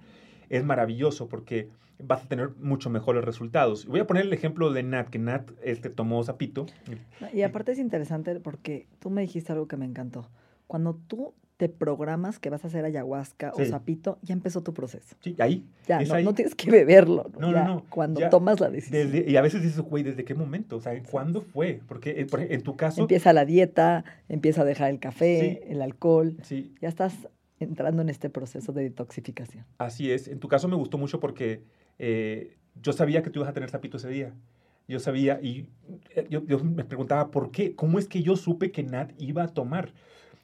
es 0.51 0.65
maravilloso 0.65 1.29
porque 1.29 1.69
vas 1.99 2.25
a 2.25 2.29
tener 2.29 2.51
mucho 2.61 2.91
mejores 2.91 3.25
resultados. 3.25 3.87
Voy 3.87 4.01
a 4.01 4.07
poner 4.07 4.25
el 4.25 4.33
ejemplo 4.33 4.73
de 4.73 4.83
Nat, 4.83 5.09
que 5.09 5.19
Nat 5.19 5.51
este, 5.63 5.89
tomó 5.91 6.23
zapito. 6.25 6.67
Y 7.33 7.43
aparte 7.43 7.73
es 7.73 7.79
interesante 7.79 8.39
porque 8.41 8.87
tú 8.99 9.09
me 9.11 9.23
dijiste 9.23 9.53
algo 9.53 9.67
que 9.67 9.77
me 9.77 9.87
encantó. 9.87 10.29
Cuando 10.67 10.95
tú 11.07 11.33
te 11.57 11.71
programas 11.71 12.39
que 12.39 12.51
vas 12.51 12.63
a 12.65 12.67
hacer 12.67 12.85
ayahuasca 12.85 13.51
o 13.55 13.57
Sí. 13.57 13.65
sapito, 13.67 14.19
ya 14.21 14.35
empezó 14.35 14.63
tu 14.63 14.75
proceso. 14.75 15.17
Sí, 15.23 15.35
ahí. 15.39 15.65
Ya, 15.89 16.01
no, 16.03 16.13
ahí. 16.15 16.23
no 16.23 16.35
tienes 16.35 16.55
que 16.55 16.71
beberlo. 16.71 17.31
No, 17.39 17.47
no, 17.51 17.53
ya, 17.55 17.65
no, 17.65 17.85
Cuando 17.89 18.21
ya 18.21 18.29
tomas 18.29 18.61
la 18.61 18.69
decisión. 18.69 19.11
Desde- 19.11 19.31
y 19.31 19.37
a 19.39 19.41
veces 19.41 19.63
dices, 19.63 19.81
güey, 19.81 20.03
¿desde 20.03 20.23
qué 20.27 20.35
momento? 20.35 20.77
O 20.77 20.81
sea, 20.83 21.03
¿cuándo 21.11 21.41
fue? 21.41 21.81
Porque 21.89 22.11
eh, 22.21 22.27
por 22.27 22.43
en 22.43 22.61
tu 22.63 22.77
caso... 22.77 23.01
Empieza 23.01 23.33
la 23.33 23.47
dieta, 23.47 24.05
empieza 24.29 24.61
a 24.63 24.65
dejar 24.67 24.91
el 24.91 24.99
café, 24.99 25.59
Sí. 25.65 25.71
el 25.73 25.81
alcohol. 25.81 26.37
Sí, 26.43 26.75
Ya 26.83 26.91
estás 26.91 27.27
entrando 27.59 28.03
en 28.03 28.09
este 28.09 28.31
proceso 28.31 28.73
de 28.73 28.85
detoxificación. 28.85 29.65
Así 29.79 30.11
es. 30.11 30.29
En 30.29 30.39
tu 30.39 30.49
caso 30.49 30.69
me 30.69 30.77
gustó 30.77 30.99
mucho 30.99 31.21
porque 31.21 31.63
eh, 31.99 32.57
yo 32.83 32.93
sabía 32.93 33.23
que 33.23 33.31
tú 33.31 33.41
ibas 33.41 33.51
a 33.51 33.53
tener 33.53 33.71
sapito 33.71 33.97
ese 33.97 34.09
día. 34.09 34.35
Yo 34.89 35.01
sabía 35.01 35.41
y 35.43 35.69
eh, 36.15 36.27
yo, 36.31 36.45
yo 36.47 36.63
me 36.63 36.85
preguntaba 36.85 37.31
por 37.31 37.51
qué, 37.51 37.75
cómo 37.75 37.99
es 37.99 38.07
que 38.09 38.23
yo 38.23 38.37
supe 38.37 38.71
que 38.71 38.83
Nat 38.83 39.13
iba 39.19 39.45
a 39.45 39.49
tomar. 39.49 39.93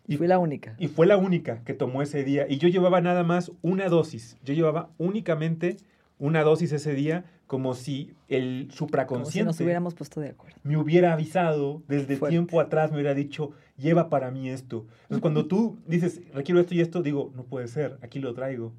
Y 0.07 0.17
fui 0.17 0.27
la 0.27 0.39
única. 0.39 0.75
Y 0.79 0.89
fue 0.89 1.07
la 1.07 1.17
única 1.17 1.63
que 1.65 1.75
tomó 1.75 2.03
ese 2.03 2.25
día. 2.25 2.47
Y 2.49 2.59
yo 2.59 2.69
llevaba 2.69 3.01
nada 3.01 3.23
más 3.23 3.53
una 3.63 3.89
dosis. 3.89 4.37
Yo 4.45 4.53
llevaba 4.53 4.91
únicamente 4.99 5.77
una 6.19 6.43
dosis 6.43 6.73
ese 6.73 6.95
día, 6.95 7.25
como 7.53 7.75
si 7.75 8.15
el 8.29 8.61
Como 8.61 8.71
si 8.71 8.77
supraconsciente 8.79 9.45
nos 9.49 9.61
hubiéramos 9.61 9.93
puesto 9.95 10.23
de 10.23 10.31
acuerdo. 10.31 10.57
me 10.63 10.79
hubiera 10.79 11.13
avisado 11.13 11.83
desde 11.87 12.17
Fuerte. 12.17 12.33
tiempo 12.33 12.63
atrás, 12.63 12.91
me 12.91 12.97
hubiera 12.97 13.13
dicho, 13.13 13.51
lleva 13.77 14.09
para 14.09 14.31
mí 14.31 14.49
esto. 14.49 14.87
Entonces, 15.03 15.21
cuando 15.21 15.45
tú 15.49 15.79
dices, 15.87 16.23
requiero 16.33 16.63
esto 16.63 16.75
y 16.75 16.81
esto, 16.81 17.03
digo, 17.03 17.31
no 17.37 17.45
puede 17.45 17.69
ser, 17.69 17.99
aquí 18.01 18.21
lo 18.21 18.33
traigo. 18.33 18.73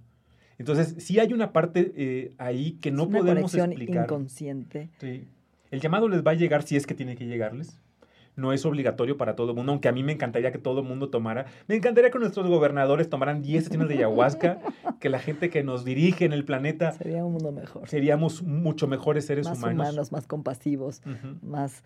Entonces, 0.57 0.95
sí 0.97 1.19
hay 1.19 1.33
una 1.33 1.53
parte 1.53 1.93
eh, 1.95 2.33
ahí 2.39 2.79
que 2.81 2.89
no 2.89 3.03
es 3.03 3.09
una 3.09 3.19
podemos 3.19 3.53
explicar. 3.53 4.05
inconsciente. 4.05 4.89
Sí. 4.99 5.27
El 5.69 5.79
llamado 5.79 6.09
les 6.09 6.25
va 6.25 6.31
a 6.31 6.33
llegar 6.33 6.63
si 6.63 6.75
es 6.75 6.87
que 6.87 6.95
tiene 6.95 7.15
que 7.15 7.27
llegarles. 7.27 7.79
No 8.35 8.51
es 8.53 8.65
obligatorio 8.65 9.17
para 9.17 9.35
todo 9.35 9.51
el 9.51 9.55
mundo, 9.55 9.71
aunque 9.71 9.87
a 9.87 9.91
mí 9.91 10.03
me 10.03 10.11
encantaría 10.11 10.51
que 10.51 10.57
todo 10.57 10.81
el 10.81 10.87
mundo 10.87 11.09
tomara. 11.09 11.45
Me 11.67 11.75
encantaría 11.75 12.09
que 12.09 12.19
nuestros 12.19 12.47
gobernadores 12.47 13.09
tomaran 13.09 13.41
10 13.41 13.65
sesiones 13.65 13.89
de 13.89 13.95
ayahuasca, 13.95 14.59
que 14.99 15.09
la 15.09 15.19
gente 15.19 15.49
que 15.49 15.63
nos 15.63 15.85
dirige 15.85 16.25
en 16.25 16.33
el 16.33 16.45
planeta 16.45 16.91
Sería 16.93 17.23
un 17.23 17.33
mundo 17.33 17.51
mejor. 17.51 17.87
seríamos 17.87 18.41
mucho 18.41 18.87
mejores 18.87 19.25
seres 19.25 19.47
más 19.47 19.57
humanos. 19.59 19.87
humanos. 19.87 20.11
más 20.11 20.27
compasivos, 20.27 21.01
más 21.41 21.83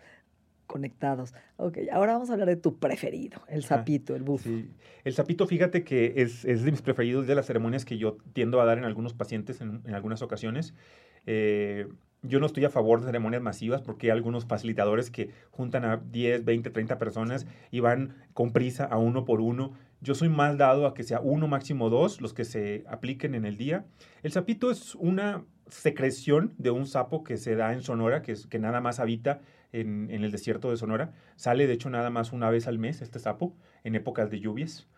conectados. 0.66 1.34
Ok, 1.56 1.78
ahora 1.92 2.12
vamos 2.12 2.30
a 2.30 2.34
hablar 2.34 2.48
de 2.48 2.56
tu 2.56 2.78
preferido, 2.78 3.40
el 3.48 3.64
sapito, 3.64 4.14
el 4.14 4.22
bufo. 4.22 4.48
Sí. 4.48 4.70
El 5.02 5.14
sapito, 5.14 5.46
fíjate 5.46 5.82
que 5.82 6.14
es, 6.16 6.44
es, 6.44 6.62
de 6.62 6.70
mis 6.70 6.82
preferidos 6.82 7.26
de 7.26 7.34
las 7.34 7.46
ceremonias 7.46 7.84
que 7.84 7.98
yo 7.98 8.18
tiendo 8.32 8.60
a 8.60 8.64
dar 8.64 8.78
en 8.78 8.84
algunos 8.84 9.14
pacientes 9.14 9.60
en, 9.60 9.80
en 9.86 9.94
algunas 9.94 10.22
ocasiones. 10.22 10.74
Eh, 11.26 11.88
yo 12.22 12.40
no 12.40 12.46
estoy 12.46 12.64
a 12.64 12.70
favor 12.70 13.00
de 13.00 13.06
ceremonias 13.06 13.42
masivas 13.42 13.82
porque 13.82 14.06
hay 14.06 14.10
algunos 14.10 14.46
facilitadores 14.46 15.10
que 15.10 15.30
juntan 15.50 15.84
a 15.84 15.98
10, 15.98 16.44
20, 16.44 16.70
30 16.70 16.98
personas 16.98 17.46
y 17.70 17.80
van 17.80 18.14
con 18.34 18.52
prisa 18.52 18.84
a 18.84 18.98
uno 18.98 19.24
por 19.24 19.40
uno. 19.40 19.72
Yo 20.00 20.14
soy 20.14 20.28
más 20.28 20.56
dado 20.56 20.86
a 20.86 20.94
que 20.94 21.02
sea 21.02 21.20
uno, 21.20 21.48
máximo 21.48 21.90
dos, 21.90 22.20
los 22.20 22.34
que 22.34 22.44
se 22.44 22.84
apliquen 22.88 23.34
en 23.34 23.44
el 23.44 23.56
día. 23.56 23.86
El 24.22 24.32
sapito 24.32 24.70
es 24.70 24.94
una 24.96 25.44
secreción 25.68 26.54
de 26.58 26.70
un 26.70 26.86
sapo 26.86 27.24
que 27.24 27.36
se 27.36 27.54
da 27.54 27.72
en 27.72 27.82
Sonora, 27.82 28.22
que, 28.22 28.32
es, 28.32 28.46
que 28.46 28.58
nada 28.58 28.80
más 28.80 29.00
habita 29.00 29.40
en, 29.72 30.10
en 30.10 30.24
el 30.24 30.30
desierto 30.30 30.70
de 30.70 30.76
Sonora. 30.76 31.12
Sale, 31.36 31.66
de 31.66 31.74
hecho, 31.74 31.90
nada 31.90 32.10
más 32.10 32.32
una 32.32 32.50
vez 32.50 32.66
al 32.66 32.78
mes 32.78 33.02
este 33.02 33.18
sapo, 33.18 33.54
en 33.84 33.94
épocas 33.94 34.30
de 34.30 34.40
lluvias 34.40 34.88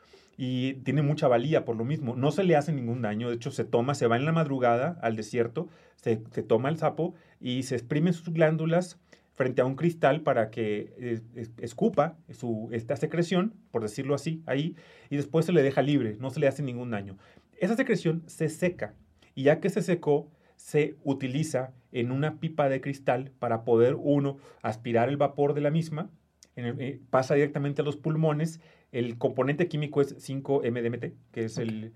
y 0.42 0.72
tiene 0.84 1.02
mucha 1.02 1.28
valía 1.28 1.66
por 1.66 1.76
lo 1.76 1.84
mismo. 1.84 2.16
No 2.16 2.30
se 2.30 2.44
le 2.44 2.56
hace 2.56 2.72
ningún 2.72 3.02
daño, 3.02 3.28
de 3.28 3.34
hecho 3.34 3.50
se 3.50 3.66
toma, 3.66 3.94
se 3.94 4.06
va 4.06 4.16
en 4.16 4.24
la 4.24 4.32
madrugada 4.32 4.98
al 5.02 5.14
desierto, 5.14 5.68
se, 5.96 6.16
toma 6.16 6.70
el 6.70 6.78
sapo 6.78 7.14
y 7.40 7.64
se 7.64 7.74
exprime 7.74 8.14
sus 8.14 8.32
glándulas 8.32 8.98
frente 9.34 9.60
a 9.60 9.66
un 9.66 9.76
cristal 9.76 10.22
para 10.22 10.50
que 10.50 11.20
escupa 11.58 12.16
su, 12.30 12.70
esta 12.72 12.96
secreción, 12.96 13.52
por 13.70 13.82
decirlo 13.82 14.14
así, 14.14 14.42
ahí, 14.46 14.76
y 15.10 15.16
después 15.16 15.44
se 15.44 15.52
le 15.52 15.62
deja 15.62 15.82
libre, 15.82 16.16
no 16.18 16.30
se 16.30 16.40
le 16.40 16.48
hace 16.48 16.62
ningún 16.62 16.90
daño. 16.90 17.18
Esa 17.58 17.76
secreción 17.76 18.22
se 18.26 18.48
seca 18.48 18.94
y 19.34 19.42
ya 19.42 19.60
que 19.60 19.68
se 19.68 19.82
secó, 19.82 20.30
se 20.56 20.96
utiliza 21.04 21.74
en 21.92 22.12
una 22.12 22.40
pipa 22.40 22.70
de 22.70 22.80
cristal 22.80 23.30
para 23.38 23.62
poder 23.64 23.94
uno 23.94 24.38
aspirar 24.62 25.10
el 25.10 25.18
vapor 25.18 25.52
de 25.52 25.60
la 25.60 25.70
misma, 25.70 26.08
eh, 26.56 26.98
pasa 27.10 27.34
directamente 27.34 27.82
a 27.82 27.84
los 27.84 27.96
pulmones 27.98 28.60
el 28.92 29.18
componente 29.18 29.68
químico 29.68 30.00
es 30.00 30.16
5-MDMT, 30.16 31.14
que 31.32 31.44
es 31.44 31.58
el, 31.58 31.92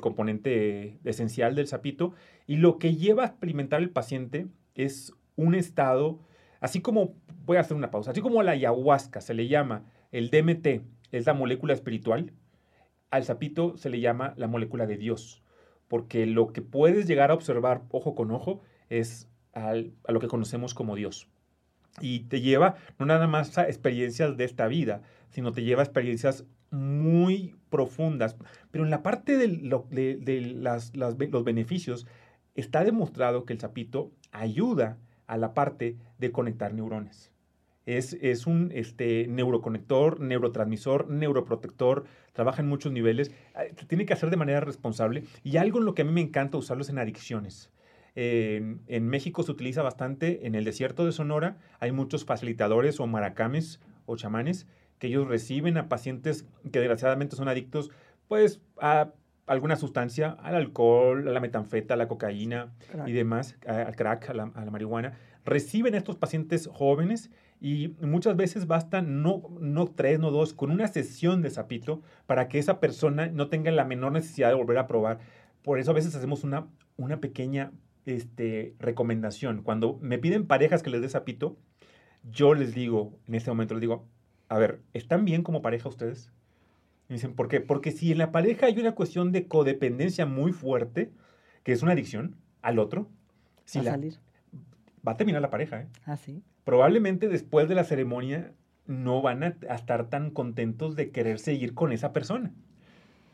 componente 0.00 0.98
esencial 1.04 1.54
del 1.54 1.66
sapito. 1.66 2.14
Y 2.46 2.56
lo 2.56 2.78
que 2.78 2.96
lleva 2.96 3.24
a 3.24 3.26
experimentar 3.26 3.80
el 3.80 3.90
paciente 3.90 4.48
es 4.74 5.12
un 5.36 5.54
estado, 5.54 6.20
así 6.60 6.80
como, 6.80 7.14
voy 7.44 7.58
a 7.58 7.60
hacer 7.60 7.76
una 7.76 7.90
pausa, 7.90 8.12
así 8.12 8.20
como 8.20 8.42
la 8.42 8.52
ayahuasca 8.52 9.20
se 9.20 9.34
le 9.34 9.48
llama 9.48 9.84
el 10.10 10.30
DMT, 10.30 10.82
es 11.12 11.26
la 11.26 11.34
molécula 11.34 11.74
espiritual, 11.74 12.32
al 13.10 13.24
sapito 13.24 13.76
se 13.76 13.90
le 13.90 14.00
llama 14.00 14.34
la 14.36 14.46
molécula 14.46 14.86
de 14.86 14.96
Dios. 14.96 15.42
Porque 15.88 16.24
lo 16.24 16.52
que 16.52 16.62
puedes 16.62 17.06
llegar 17.06 17.30
a 17.30 17.34
observar 17.34 17.82
ojo 17.90 18.14
con 18.14 18.30
ojo 18.30 18.62
es 18.88 19.28
a 19.52 19.74
lo 19.74 20.20
que 20.20 20.28
conocemos 20.28 20.72
como 20.72 20.94
Dios. 20.94 21.28
Y 22.00 22.20
te 22.20 22.40
lleva 22.40 22.76
no 22.98 23.06
nada 23.06 23.26
más 23.26 23.58
a 23.58 23.64
experiencias 23.64 24.36
de 24.36 24.44
esta 24.44 24.66
vida, 24.68 25.02
sino 25.30 25.52
te 25.52 25.62
lleva 25.62 25.82
a 25.82 25.84
experiencias 25.84 26.44
muy 26.70 27.56
profundas. 27.68 28.36
Pero 28.70 28.84
en 28.84 28.90
la 28.90 29.02
parte 29.02 29.36
de, 29.36 29.48
los 29.48 31.44
beneficios, 31.44 32.06
está 32.54 32.84
demostrado 32.84 33.44
que 33.44 33.52
el 33.52 33.60
sapito 33.60 34.12
ayuda 34.32 34.98
a 35.26 35.36
la 35.36 35.54
parte 35.54 35.96
de 36.18 36.32
conectar 36.32 36.74
neurones. 36.74 37.32
Es, 37.86 38.12
es, 38.20 38.46
un 38.46 38.70
este, 38.74 39.26
neuroconector, 39.28 40.20
neurotransmisor, 40.20 41.08
neuroprotector, 41.08 42.04
trabaja 42.32 42.62
en 42.62 42.68
muchos 42.68 42.92
niveles, 42.92 43.32
se 43.76 43.86
tiene 43.86 44.06
que 44.06 44.12
hacer 44.12 44.30
de 44.30 44.36
manera 44.36 44.60
responsable 44.60 45.24
y 45.42 45.56
algo 45.56 45.78
en 45.78 45.86
lo 45.86 45.94
que 45.94 46.02
a 46.02 46.04
mí 46.04 46.12
me 46.12 46.20
encanta 46.20 46.58
usarlos 46.58 46.88
en 46.90 46.98
adicciones. 46.98 47.70
En, 48.14 48.80
en, 48.88 49.08
México 49.08 49.42
se 49.42 49.52
utiliza 49.52 49.82
bastante, 49.82 50.46
en 50.46 50.54
el 50.54 50.64
desierto 50.64 51.06
de 51.06 51.12
Sonora 51.12 51.58
hay 51.78 51.92
muchos 51.92 52.24
facilitadores 52.24 52.98
o 53.00 53.06
maracames 53.06 53.80
o 54.06 54.16
chamanes 54.16 54.66
que 54.98 55.08
ellos 55.08 55.26
reciben 55.26 55.78
a 55.78 55.88
pacientes 55.88 56.44
que 56.70 56.78
desgraciadamente 56.78 57.34
son 57.34 57.48
adictos, 57.48 57.90
pues 58.28 58.60
a 58.78 59.12
alguna 59.46 59.74
sustancia, 59.74 60.36
al 60.42 60.54
alcohol, 60.54 61.26
a 61.26 61.32
la 61.32 61.40
metanfeta, 61.40 61.94
a 61.94 61.96
la 61.96 62.06
cocaína 62.06 62.72
y 63.06 63.12
demás, 63.12 63.56
al 63.66 63.96
crack, 63.96 64.30
a 64.30 64.34
la, 64.34 64.46
marihuana. 64.46 65.14
Reciben 65.44 65.94
a 65.94 65.98
estos 65.98 66.16
pacientes 66.16 66.68
jóvenes 66.72 67.30
y 67.60 67.96
muchas 68.00 68.36
veces 68.36 68.68
basta 68.68 69.02
no, 69.02 69.42
no 69.58 69.86
tres, 69.88 70.20
no 70.20 70.30
dos, 70.30 70.54
con 70.54 70.70
una 70.70 70.86
sesión 70.86 71.42
de 71.42 71.50
sapito 71.50 72.02
para 72.26 72.46
que 72.46 72.60
esa 72.60 72.78
persona 72.78 73.26
no 73.26 73.48
tenga 73.48 73.72
la 73.72 73.84
menor 73.84 74.12
necesidad 74.12 74.50
de 74.50 74.54
volver 74.54 74.78
a 74.78 74.86
probar. 74.86 75.18
Por 75.62 75.80
eso 75.80 75.90
a 75.90 75.94
veces 75.94 76.14
hacemos 76.14 76.44
una, 76.44 76.68
una 76.96 77.20
pequeña 77.20 77.72
este, 78.06 78.74
recomendación. 78.78 79.62
Cuando 79.62 79.98
me 80.00 80.18
piden 80.18 80.46
parejas 80.46 80.82
que 80.82 80.90
les 80.90 81.00
dé 81.00 81.08
sapito, 81.08 81.56
yo 82.30 82.54
les 82.54 82.74
digo, 82.74 83.18
en 83.26 83.34
este 83.34 83.50
momento 83.50 83.74
les 83.74 83.80
digo, 83.80 84.06
a 84.48 84.58
ver, 84.58 84.80
¿están 84.92 85.24
bien 85.24 85.42
como 85.42 85.62
pareja 85.62 85.88
ustedes? 85.88 86.30
Y 87.08 87.14
dicen, 87.14 87.34
¿por 87.34 87.48
qué? 87.48 87.60
Porque 87.60 87.92
si 87.92 88.12
en 88.12 88.18
la 88.18 88.32
pareja 88.32 88.66
hay 88.66 88.78
una 88.78 88.94
cuestión 88.94 89.32
de 89.32 89.46
codependencia 89.48 90.26
muy 90.26 90.52
fuerte, 90.52 91.10
que 91.62 91.72
es 91.72 91.82
una 91.82 91.92
adicción 91.92 92.36
al 92.62 92.78
otro, 92.78 93.08
si 93.64 93.78
va 93.78 93.84
a 93.84 93.90
salir. 93.92 94.18
Va 95.06 95.12
a 95.12 95.16
terminar 95.16 95.40
la 95.40 95.50
pareja, 95.50 95.82
¿eh? 95.82 95.88
Ah, 96.04 96.16
sí. 96.16 96.42
Probablemente 96.64 97.28
después 97.28 97.68
de 97.68 97.74
la 97.74 97.84
ceremonia 97.84 98.52
no 98.86 99.22
van 99.22 99.42
a 99.42 99.56
estar 99.74 100.10
tan 100.10 100.30
contentos 100.30 100.94
de 100.94 101.10
querer 101.10 101.38
seguir 101.38 101.74
con 101.74 101.92
esa 101.92 102.12
persona 102.12 102.52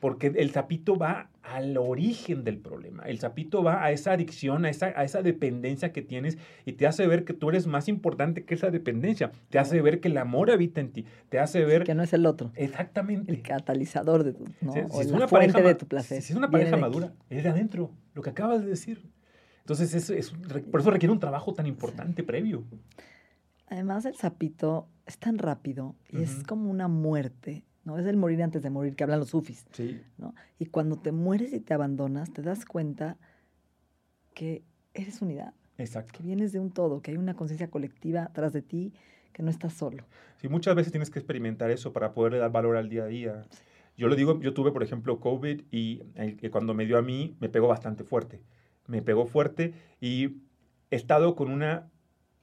porque 0.01 0.29
el 0.29 0.51
sapito 0.51 0.97
va 0.97 1.31
al 1.43 1.77
origen 1.77 2.45
del 2.45 2.59
problema. 2.59 3.05
El 3.05 3.19
sapito 3.19 3.63
va 3.63 3.85
a 3.85 3.93
esa 3.93 4.13
adicción, 4.13 4.65
a 4.65 4.71
esa, 4.71 4.87
a 4.87 5.05
esa 5.05 5.23
dependencia 5.23 5.93
que 5.93 6.03
tienes 6.03 6.39
y 6.65 6.73
te 6.73 6.87
hace 6.87 7.07
ver 7.07 7.25
que 7.25 7.33
tú 7.33 7.49
eres 7.49 7.67
más 7.67 7.89
importante 7.89 8.45
que 8.45 8.55
esa 8.55 8.71
dependencia. 8.71 9.33
Te 9.49 9.59
hace 9.59 9.81
ver 9.81 10.01
que 10.01 10.09
el 10.09 10.19
amor 10.19 10.51
habita 10.51 10.81
en 10.81 10.91
ti. 10.91 11.07
Te 11.29 11.39
hace 11.39 11.65
ver... 11.65 11.85
Que 11.85 11.95
no 11.95 12.03
es 12.03 12.13
el 12.13 12.27
otro. 12.27 12.53
Exactamente. 12.57 13.33
El 13.33 13.43
catalizador 13.43 14.25
de 14.25 14.33
tu, 14.33 14.45
¿no? 14.61 14.73
o 14.73 15.01
es 15.01 15.11
una 15.11 15.29
fuente 15.29 15.63
de 15.63 15.75
tu 15.75 15.87
placer. 15.87 16.21
Si 16.21 16.33
es 16.33 16.37
una 16.37 16.51
pareja 16.51 16.77
madura, 16.77 17.13
es 17.31 17.43
de 17.43 17.49
adentro, 17.49 17.91
lo 18.15 18.23
que 18.23 18.31
acabas 18.31 18.63
de 18.63 18.69
decir. 18.69 19.03
Entonces, 19.61 20.11
es, 20.11 20.33
por 20.71 20.81
eso 20.81 20.91
requiere 20.91 21.13
un 21.13 21.21
trabajo 21.21 21.55
tan 21.55 21.67
importante 21.67 22.23
previo. 22.23 22.65
Además, 23.69 24.05
el 24.05 24.15
sapito 24.15 24.89
es 25.07 25.19
tan 25.19 25.39
rápido 25.39 25.97
y 26.11 26.23
es 26.23 26.45
como 26.45 26.71
una 26.71 26.87
muerte 26.87 27.65
¿no? 27.87 27.99
Es 27.99 28.05
el 28.05 28.19
morir 28.19 28.43
antes 28.43 28.63
de 28.63 28.69
morir 28.69 28.95
que 28.95 29.05
hablan 29.05 29.21
los 29.21 29.31
sufis. 29.31 29.65
Sí. 29.73 30.03
¿no? 30.19 30.35
Y 30.59 30.67
cuando 30.67 30.97
te 30.97 31.13
mueres 31.13 31.55
y 31.55 31.61
te 31.61 31.73
abandonas, 31.73 32.31
te 32.33 32.43
das 32.43 32.67
cuenta 32.67 33.17
que 34.35 34.63
eres 34.93 35.23
unidad. 35.23 35.55
Exacto. 35.79 36.19
Que 36.19 36.25
vienes 36.25 36.53
de 36.53 36.61
un 36.61 36.71
todo, 36.71 37.01
que 37.01 37.13
hay 37.13 37.17
una 37.17 37.35
conciencia 37.35 37.71
colectiva 37.71 38.31
tras 38.35 38.53
de 38.53 38.61
ti, 38.61 38.93
que 39.33 39.43
no 39.43 39.51
estás 39.51 39.73
solo. 39.73 40.05
Sí, 40.41 40.49
muchas 40.49 40.75
veces 40.75 40.93
tienes 40.93 41.11
que 41.11 41.19
experimentar 41.19 41.71
eso 41.71 41.93
para 41.93 42.13
poder 42.13 42.39
dar 42.39 42.51
valor 42.51 42.77
al 42.77 42.89
día 42.89 43.05
a 43.05 43.07
día. 43.07 43.47
Yo 43.97 44.09
lo 44.09 44.17
digo, 44.17 44.41
yo 44.41 44.53
tuve, 44.53 44.73
por 44.73 44.83
ejemplo, 44.83 45.21
COVID 45.21 45.63
y 45.71 46.03
cuando 46.51 46.75
me 46.75 46.85
dio 46.87 46.99
a 46.99 47.03
mí, 47.03 47.37
me 47.41 47.49
pegó 47.49 47.69
bastante 47.69 48.05
fuerte. 48.05 48.43
Me 48.87 49.01
pegó 49.01 49.27
fuerte 49.27 49.75
y 50.01 50.43
he 50.91 50.97
estado 50.97 51.35
con 51.35 51.51
una 51.51 51.91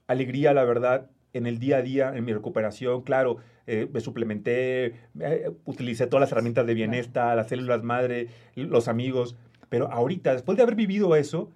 alegría, 0.07 0.53
la 0.53 0.63
verdad, 0.63 1.09
en 1.33 1.47
el 1.47 1.59
día 1.59 1.77
a 1.77 1.81
día, 1.81 2.13
en 2.15 2.23
mi 2.23 2.33
recuperación. 2.33 3.01
Claro, 3.01 3.37
eh, 3.67 3.89
me 3.91 3.99
suplementé, 3.99 4.95
eh, 5.19 5.51
utilicé 5.65 6.07
todas 6.07 6.21
las 6.21 6.31
herramientas 6.31 6.65
de 6.65 6.73
bienestar, 6.73 7.35
las 7.35 7.47
células 7.47 7.83
madre, 7.83 8.27
los 8.55 8.87
amigos. 8.87 9.35
Pero 9.69 9.91
ahorita, 9.91 10.33
después 10.33 10.55
de 10.55 10.63
haber 10.63 10.75
vivido 10.75 11.15
eso 11.15 11.49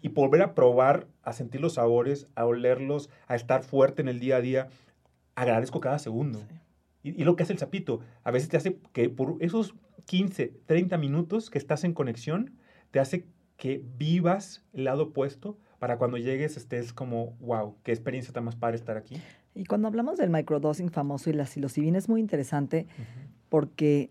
y 0.00 0.08
volver 0.08 0.42
a 0.42 0.54
probar, 0.54 1.08
a 1.22 1.32
sentir 1.32 1.60
los 1.60 1.74
sabores, 1.74 2.28
a 2.36 2.46
olerlos, 2.46 3.10
a 3.26 3.34
estar 3.34 3.64
fuerte 3.64 4.00
en 4.00 4.08
el 4.08 4.20
día 4.20 4.36
a 4.36 4.40
día, 4.40 4.68
agradezco 5.34 5.80
cada 5.80 5.98
segundo. 5.98 6.40
Y, 7.02 7.20
y, 7.20 7.24
lo 7.24 7.36
que 7.36 7.42
hace 7.42 7.52
el 7.52 7.58
sapito, 7.58 8.00
a 8.22 8.30
veces 8.30 8.48
te 8.48 8.56
hace 8.56 8.78
que 8.92 9.08
por 9.08 9.36
esos 9.40 9.74
15, 10.06 10.52
30 10.66 10.96
minutos 10.98 11.50
que 11.50 11.58
estás 11.58 11.84
en 11.84 11.92
conexión, 11.92 12.56
te 12.90 13.00
hace 13.00 13.26
que 13.56 13.82
vivas 13.98 14.64
el 14.72 14.84
lado 14.84 15.04
opuesto 15.04 15.58
para 15.78 15.98
cuando 15.98 16.16
llegues 16.16 16.56
estés 16.56 16.92
como, 16.92 17.36
wow, 17.40 17.76
qué 17.82 17.92
experiencia 17.92 18.32
tan 18.32 18.44
más 18.44 18.56
padre 18.56 18.76
estar 18.76 18.96
aquí. 18.96 19.20
Y 19.54 19.64
cuando 19.64 19.88
hablamos 19.88 20.18
del 20.18 20.30
microdosing 20.30 20.90
famoso 20.90 21.30
y 21.30 21.32
la 21.32 21.46
psilocibina 21.46 21.98
es 21.98 22.08
muy 22.08 22.20
interesante 22.20 22.86
porque, 23.48 24.08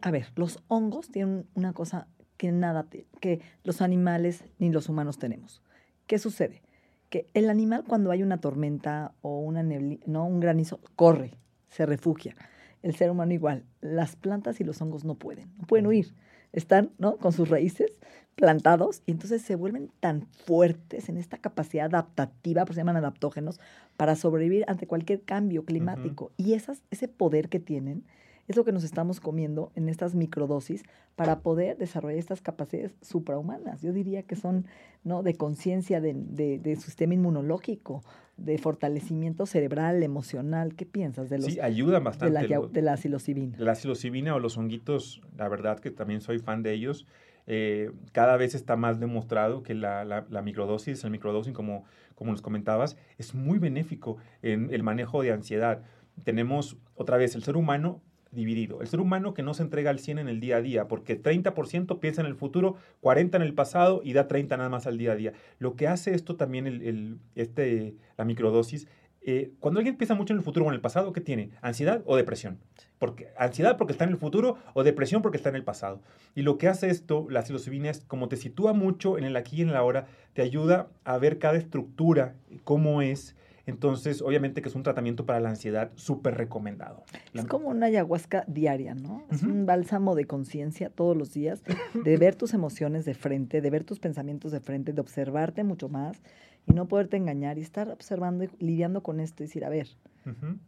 a 0.00 0.10
ver, 0.10 0.26
los 0.36 0.62
hongos 0.68 1.10
tienen 1.10 1.46
una 1.54 1.72
cosa 1.72 2.08
que 2.36 2.52
nada, 2.52 2.86
que 3.20 3.40
los 3.64 3.82
animales 3.82 4.44
ni 4.58 4.70
los 4.70 4.88
humanos 4.88 5.18
tenemos. 5.18 5.62
¿Qué 6.06 6.18
sucede? 6.18 6.62
Que 7.08 7.28
el 7.34 7.50
animal 7.50 7.84
cuando 7.86 8.10
hay 8.10 8.22
una 8.22 8.40
tormenta 8.40 9.12
o 9.20 9.40
una 9.40 9.62
neblina, 9.62 10.02
no, 10.06 10.24
un 10.26 10.40
granizo, 10.40 10.80
corre, 10.96 11.36
se 11.68 11.86
refugia. 11.86 12.34
El 12.82 12.94
ser 12.94 13.10
humano 13.10 13.32
igual. 13.34 13.64
Las 13.80 14.16
plantas 14.16 14.60
y 14.60 14.64
los 14.64 14.80
hongos 14.80 15.04
no 15.04 15.16
pueden, 15.16 15.52
no 15.58 15.66
pueden 15.66 15.86
huir. 15.86 16.14
Están, 16.52 16.92
¿no? 16.98 17.16
Con 17.18 17.32
sus 17.32 17.48
raíces 17.48 17.94
plantados 18.40 19.02
y 19.06 19.12
entonces 19.12 19.42
se 19.42 19.54
vuelven 19.54 19.90
tan 20.00 20.26
fuertes 20.26 21.08
en 21.08 21.16
esta 21.16 21.38
capacidad 21.38 21.86
adaptativa, 21.86 22.64
pues 22.64 22.74
se 22.74 22.80
llaman 22.80 22.96
adaptógenos, 22.96 23.60
para 23.96 24.16
sobrevivir 24.16 24.64
ante 24.66 24.86
cualquier 24.86 25.22
cambio 25.22 25.64
climático. 25.64 26.32
Y 26.36 26.54
esas, 26.54 26.82
ese 26.90 27.06
poder 27.06 27.48
que 27.48 27.60
tienen 27.60 28.04
es 28.48 28.56
lo 28.56 28.64
que 28.64 28.72
nos 28.72 28.82
estamos 28.82 29.20
comiendo 29.20 29.70
en 29.76 29.88
estas 29.88 30.16
microdosis 30.16 30.82
para 31.14 31.38
poder 31.38 31.78
desarrollar 31.78 32.18
estas 32.18 32.40
capacidades 32.40 32.92
suprahumanas. 33.00 33.80
Yo 33.80 33.92
diría 33.92 34.24
que 34.24 34.34
son 34.34 34.66
¿no? 35.04 35.22
de 35.22 35.34
conciencia, 35.34 36.00
de, 36.00 36.14
de, 36.14 36.76
sistema 36.76 37.14
inmunológico, 37.14 38.02
de 38.38 38.58
fortalecimiento 38.58 39.46
cerebral, 39.46 40.02
emocional. 40.02 40.74
¿Qué 40.74 40.84
piensas 40.84 41.30
de 41.30 41.38
los 41.38 41.52
Sí, 41.52 41.60
ayudan 41.60 42.02
bastante. 42.02 42.40
De 42.40 42.48
la, 42.48 42.66
de 42.66 42.82
la 42.82 42.96
psilocibina. 42.96 43.56
La 43.56 43.76
psilocibina 43.76 44.34
o 44.34 44.40
los 44.40 44.58
honguitos, 44.58 45.20
la 45.36 45.48
verdad 45.48 45.78
que 45.78 45.92
también 45.92 46.20
soy 46.20 46.40
fan 46.40 46.64
de 46.64 46.72
ellos. 46.72 47.06
Eh, 47.52 47.90
cada 48.12 48.36
vez 48.36 48.54
está 48.54 48.76
más 48.76 49.00
demostrado 49.00 49.64
que 49.64 49.74
la, 49.74 50.04
la, 50.04 50.42
microdosis, 50.42 51.02
el 51.02 51.10
microdosing, 51.10 51.52
como, 51.52 51.84
como 52.14 52.30
nos 52.30 52.42
comentabas, 52.42 52.96
es 53.18 53.34
muy 53.34 53.58
benéfico 53.58 54.18
en 54.40 54.72
el 54.72 54.84
manejo 54.84 55.20
de 55.20 55.32
ansiedad. 55.32 55.82
Tenemos 56.22 56.76
otra 56.94 57.16
vez 57.16 57.34
el 57.34 57.42
ser 57.42 57.56
humano 57.56 58.02
dividido. 58.30 58.80
El 58.82 58.86
ser 58.86 59.00
humano 59.00 59.34
que 59.34 59.42
no 59.42 59.52
se 59.52 59.64
entrega 59.64 59.90
al 59.90 59.98
100 59.98 60.20
en 60.20 60.28
el 60.28 60.38
día 60.38 60.58
a 60.58 60.62
día, 60.62 60.86
porque 60.86 61.20
30% 61.20 61.98
piensa 61.98 62.20
en 62.20 62.28
el 62.28 62.36
futuro, 62.36 62.76
40% 63.02 63.34
en 63.34 63.42
el 63.42 63.54
pasado 63.54 64.00
y 64.04 64.12
da 64.12 64.28
30 64.28 64.56
nada 64.56 64.68
más 64.68 64.86
al 64.86 64.96
día 64.96 65.10
a 65.10 65.16
día. 65.16 65.32
Lo 65.58 65.74
que 65.74 65.88
hace 65.88 66.14
esto 66.14 66.36
también, 66.36 66.68
el, 66.68 67.18
este, 67.34 67.96
la 68.16 68.24
microdosis, 68.24 68.86
eh, 69.22 69.52
cuando 69.60 69.80
alguien 69.80 69.96
piensa 69.96 70.14
mucho 70.14 70.32
en 70.32 70.38
el 70.38 70.44
futuro 70.44 70.66
o 70.66 70.68
en 70.68 70.74
el 70.74 70.80
pasado, 70.80 71.12
¿qué 71.12 71.20
tiene? 71.20 71.50
¿Ansiedad 71.60 72.02
o 72.06 72.16
depresión? 72.16 72.58
Porque, 72.98 73.28
ansiedad 73.36 73.76
porque 73.76 73.92
está 73.92 74.04
en 74.04 74.10
el 74.10 74.16
futuro 74.16 74.56
o 74.74 74.82
depresión 74.82 75.20
porque 75.20 75.36
está 75.36 75.50
en 75.50 75.56
el 75.56 75.64
pasado. 75.64 76.00
Y 76.34 76.42
lo 76.42 76.58
que 76.58 76.68
hace 76.68 76.88
esto, 76.88 77.26
la 77.28 77.42
psilocibina, 77.42 77.90
es 77.90 78.00
como 78.00 78.28
te 78.28 78.36
sitúa 78.36 78.72
mucho 78.72 79.18
en 79.18 79.24
el 79.24 79.36
aquí 79.36 79.58
y 79.58 79.62
en 79.62 79.72
la 79.72 79.80
ahora, 79.80 80.06
te 80.32 80.42
ayuda 80.42 80.88
a 81.04 81.18
ver 81.18 81.38
cada 81.38 81.58
estructura, 81.58 82.34
cómo 82.64 83.02
es, 83.02 83.36
entonces, 83.66 84.20
obviamente 84.22 84.62
que 84.62 84.68
es 84.68 84.74
un 84.74 84.82
tratamiento 84.82 85.26
para 85.26 85.38
la 85.38 85.50
ansiedad 85.50 85.92
súper 85.94 86.36
recomendado. 86.36 87.04
Es 87.32 87.44
como 87.44 87.68
una 87.68 87.86
ayahuasca 87.86 88.44
diaria, 88.48 88.94
¿no? 88.94 89.22
Es 89.30 89.42
un 89.42 89.64
bálsamo 89.64 90.16
de 90.16 90.24
conciencia 90.24 90.90
todos 90.90 91.16
los 91.16 91.32
días, 91.32 91.62
de 91.94 92.16
ver 92.16 92.34
tus 92.34 92.52
emociones 92.52 93.04
de 93.04 93.14
frente, 93.14 93.60
de 93.60 93.70
ver 93.70 93.84
tus 93.84 94.00
pensamientos 94.00 94.50
de 94.50 94.60
frente, 94.60 94.92
de 94.92 95.00
observarte 95.00 95.62
mucho 95.62 95.88
más 95.88 96.20
y 96.66 96.72
no 96.72 96.88
poderte 96.88 97.16
engañar 97.16 97.58
y 97.58 97.62
estar 97.62 97.90
observando 97.90 98.44
y 98.44 98.50
lidiando 98.58 99.02
con 99.02 99.20
esto 99.20 99.42
y 99.42 99.46
decir, 99.46 99.64
a 99.64 99.68
ver, 99.68 99.88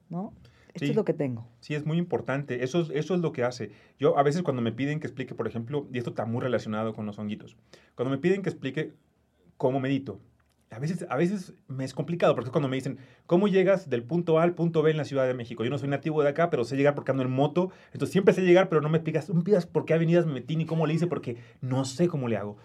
¿no? 0.08 0.32
Esto 0.74 0.86
es 0.86 0.96
lo 0.96 1.04
que 1.04 1.12
tengo. 1.12 1.46
Sí, 1.60 1.74
es 1.74 1.84
muy 1.84 1.98
importante. 1.98 2.64
Eso 2.64 2.80
es, 2.80 2.90
eso 2.90 3.14
es 3.14 3.20
lo 3.20 3.32
que 3.32 3.44
hace. 3.44 3.72
Yo 3.98 4.16
a 4.18 4.22
veces 4.22 4.42
cuando 4.42 4.62
me 4.62 4.72
piden 4.72 5.00
que 5.00 5.06
explique, 5.06 5.34
por 5.34 5.46
ejemplo, 5.46 5.86
y 5.92 5.98
esto 5.98 6.10
está 6.10 6.24
muy 6.24 6.40
relacionado 6.40 6.94
con 6.94 7.04
los 7.04 7.18
honguitos, 7.18 7.56
cuando 7.94 8.10
me 8.10 8.18
piden 8.18 8.42
que 8.42 8.48
explique 8.48 8.94
cómo 9.58 9.80
medito, 9.80 10.20
a 10.72 10.78
veces, 10.78 11.04
a 11.10 11.16
veces 11.16 11.52
me 11.68 11.84
es 11.84 11.92
complicado, 11.92 12.34
porque 12.34 12.50
cuando 12.50 12.68
me 12.68 12.76
dicen, 12.76 12.98
¿cómo 13.26 13.46
llegas 13.46 13.90
del 13.90 14.02
punto 14.04 14.38
A 14.38 14.42
al 14.42 14.54
punto 14.54 14.82
B 14.82 14.90
en 14.90 14.96
la 14.96 15.04
Ciudad 15.04 15.26
de 15.26 15.34
México? 15.34 15.64
Yo 15.64 15.70
no 15.70 15.76
soy 15.76 15.90
nativo 15.90 16.22
de 16.22 16.30
acá, 16.30 16.48
pero 16.48 16.64
sé 16.64 16.76
llegar 16.76 16.94
porque 16.94 17.10
ando 17.10 17.22
en 17.22 17.30
moto, 17.30 17.70
entonces 17.92 18.10
siempre 18.10 18.32
sé 18.32 18.40
llegar, 18.40 18.70
pero 18.70 18.80
no 18.80 18.88
me 18.88 18.96
explicas, 18.96 19.28
no 19.28 19.34
me 19.34 19.42
pidas 19.42 19.66
por 19.66 19.84
qué 19.84 19.92
avenidas 19.92 20.24
me 20.24 20.32
metí 20.32 20.56
ni 20.56 20.64
cómo 20.64 20.86
le 20.86 20.94
hice, 20.94 21.06
porque 21.06 21.36
no 21.60 21.84
sé 21.84 22.08
cómo 22.08 22.26
le 22.26 22.38
hago. 22.38 22.56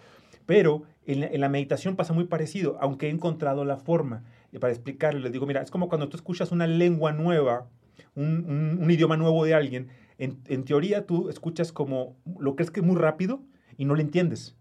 Pero 0.48 0.84
en 1.04 1.40
la, 1.42 1.50
meditación 1.50 1.94
pasa 1.94 2.14
muy 2.14 2.24
parecido, 2.24 2.78
aunque 2.80 3.08
he 3.08 3.10
encontrado 3.10 3.66
la 3.66 3.76
forma. 3.76 4.24
Y 4.50 4.58
para 4.58 4.72
explicarle, 4.72 5.20
les 5.20 5.30
digo, 5.30 5.44
mira, 5.44 5.60
es 5.60 5.70
como 5.70 5.90
cuando 5.90 6.08
tú 6.08 6.16
escuchas 6.16 6.52
una 6.52 6.66
lengua 6.66 7.12
nueva, 7.12 7.68
un, 8.14 8.88
idioma 8.88 9.18
nuevo 9.18 9.44
de 9.44 9.52
alguien, 9.52 9.88
en, 10.16 10.64
teoría 10.64 11.04
tú 11.04 11.28
escuchas 11.28 11.70
como, 11.70 12.16
lo 12.40 12.56
crees 12.56 12.70
que 12.70 12.80
es 12.80 12.86
muy 12.86 12.96
rápido 12.96 13.42
y 13.76 13.84
no 13.84 13.94
le 13.94 14.00
entiendes. 14.02 14.56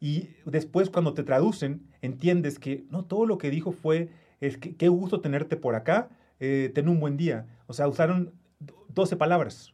Y 0.00 0.28
después 0.44 0.90
cuando 0.90 1.14
te 1.14 1.22
traducen, 1.22 1.86
entiendes 2.02 2.58
que 2.58 2.84
no, 2.90 3.06
todo 3.06 3.24
lo 3.24 3.38
que 3.38 3.48
dijo 3.48 3.72
fue, 3.72 4.10
es 4.42 4.58
que 4.58 4.76
qué 4.76 4.88
gusto 4.88 5.22
tenerte 5.22 5.56
por 5.56 5.76
acá, 5.76 6.10
eh, 6.40 6.70
ten 6.74 6.90
un 6.90 7.00
buen 7.00 7.16
día. 7.16 7.46
O 7.68 7.72
sea, 7.72 7.88
usaron 7.88 8.34
12 8.92 9.16
palabras. 9.16 9.72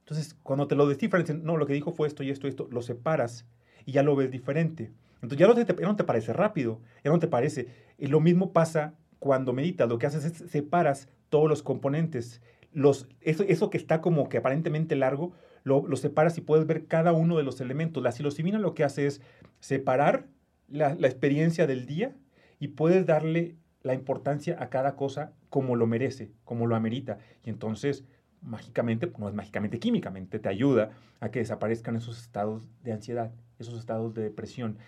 Entonces, 0.00 0.36
cuando 0.42 0.68
te 0.68 0.74
lo 0.74 0.86
descifran, 0.86 1.22
dicen, 1.22 1.42
no, 1.42 1.56
lo 1.56 1.64
que 1.64 1.72
dijo 1.72 1.90
fue 1.90 2.06
esto 2.06 2.22
y 2.22 2.28
esto 2.28 2.46
y 2.46 2.50
esto, 2.50 2.68
lo 2.70 2.82
separas 2.82 3.46
y 3.88 3.92
ya 3.92 4.02
lo 4.02 4.14
ves 4.14 4.30
diferente. 4.30 4.92
Entonces 5.22 5.38
ya 5.38 5.46
no 5.46 5.54
te, 5.54 5.82
no 5.82 5.96
te 5.96 6.04
parece 6.04 6.34
rápido, 6.34 6.78
ya 7.02 7.10
no 7.10 7.18
te 7.18 7.26
parece. 7.26 7.68
Y 7.96 8.08
lo 8.08 8.20
mismo 8.20 8.52
pasa 8.52 8.92
cuando 9.18 9.54
meditas, 9.54 9.88
lo 9.88 9.96
que 9.96 10.04
haces 10.04 10.26
es 10.26 10.50
separas 10.50 11.08
todos 11.30 11.48
los 11.48 11.62
componentes. 11.62 12.42
Los, 12.70 13.08
eso, 13.22 13.44
eso 13.48 13.70
que 13.70 13.78
está 13.78 14.02
como 14.02 14.28
que 14.28 14.36
aparentemente 14.36 14.94
largo, 14.94 15.32
lo, 15.64 15.88
lo, 15.88 15.96
separas 15.96 16.36
y 16.36 16.42
puedes 16.42 16.66
ver 16.66 16.84
cada 16.84 17.14
uno 17.14 17.38
de 17.38 17.44
los 17.44 17.62
elementos. 17.62 18.02
La 18.02 18.12
psilocibina 18.12 18.58
lo 18.58 18.74
que 18.74 18.84
hace 18.84 19.06
es 19.06 19.22
separar 19.58 20.26
la, 20.68 20.94
la 20.94 21.06
experiencia 21.06 21.66
del 21.66 21.86
día 21.86 22.14
y 22.60 22.68
puedes 22.68 23.06
darle 23.06 23.56
la 23.82 23.94
importancia 23.94 24.62
a 24.62 24.68
cada 24.68 24.96
cosa 24.96 25.32
como 25.48 25.76
lo 25.76 25.86
merece, 25.86 26.30
como 26.44 26.66
lo 26.66 26.76
amerita. 26.76 27.20
Y 27.42 27.48
entonces 27.48 28.04
mágicamente, 28.42 29.12
no 29.18 29.28
es 29.28 29.34
mágicamente, 29.34 29.78
químicamente, 29.78 30.38
te 30.38 30.48
ayuda 30.48 30.90
a 31.20 31.30
que 31.30 31.40
desaparezcan 31.40 31.96
esos 31.96 32.18
estados 32.18 32.68
de 32.82 32.92
ansiedad, 32.92 33.32
esos 33.58 33.78
estados 33.78 34.14
de 34.14 34.22
depresión. 34.22 34.78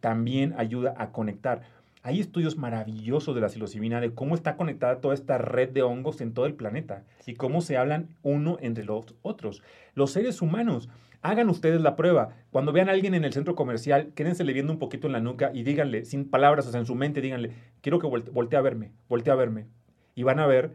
También 0.00 0.54
ayuda 0.56 0.94
a 0.96 1.12
conectar. 1.12 1.62
Hay 2.02 2.20
estudios 2.20 2.56
maravillosos 2.56 3.34
de 3.34 3.42
la 3.42 3.50
psilocibina 3.50 4.00
de 4.00 4.14
cómo 4.14 4.34
está 4.34 4.56
conectada 4.56 5.00
toda 5.00 5.14
esta 5.14 5.36
red 5.36 5.68
de 5.68 5.82
hongos 5.82 6.22
en 6.22 6.32
todo 6.32 6.46
el 6.46 6.54
planeta 6.54 7.04
y 7.26 7.34
cómo 7.34 7.60
se 7.60 7.76
hablan 7.76 8.08
uno 8.22 8.56
entre 8.62 8.84
los 8.84 9.14
otros. 9.20 9.62
Los 9.94 10.12
seres 10.12 10.40
humanos, 10.40 10.88
hagan 11.20 11.50
ustedes 11.50 11.80
la 11.82 11.96
prueba. 11.96 12.30
Cuando 12.50 12.72
vean 12.72 12.88
a 12.88 12.92
alguien 12.92 13.14
en 13.14 13.24
el 13.24 13.34
centro 13.34 13.54
comercial, 13.54 14.12
quédense 14.14 14.44
le 14.44 14.54
viendo 14.54 14.72
un 14.72 14.78
poquito 14.78 15.06
en 15.06 15.12
la 15.12 15.20
nuca 15.20 15.50
y 15.52 15.62
díganle, 15.62 16.06
sin 16.06 16.30
palabras, 16.30 16.66
o 16.66 16.70
sea, 16.70 16.80
en 16.80 16.86
su 16.86 16.94
mente, 16.94 17.20
díganle, 17.20 17.52
quiero 17.82 17.98
que 17.98 18.06
voltee 18.06 18.58
a 18.58 18.62
verme, 18.62 18.92
voltee 19.08 19.32
a 19.32 19.36
verme. 19.36 19.66
Y 20.14 20.22
van 20.22 20.38
a 20.38 20.46
ver 20.46 20.72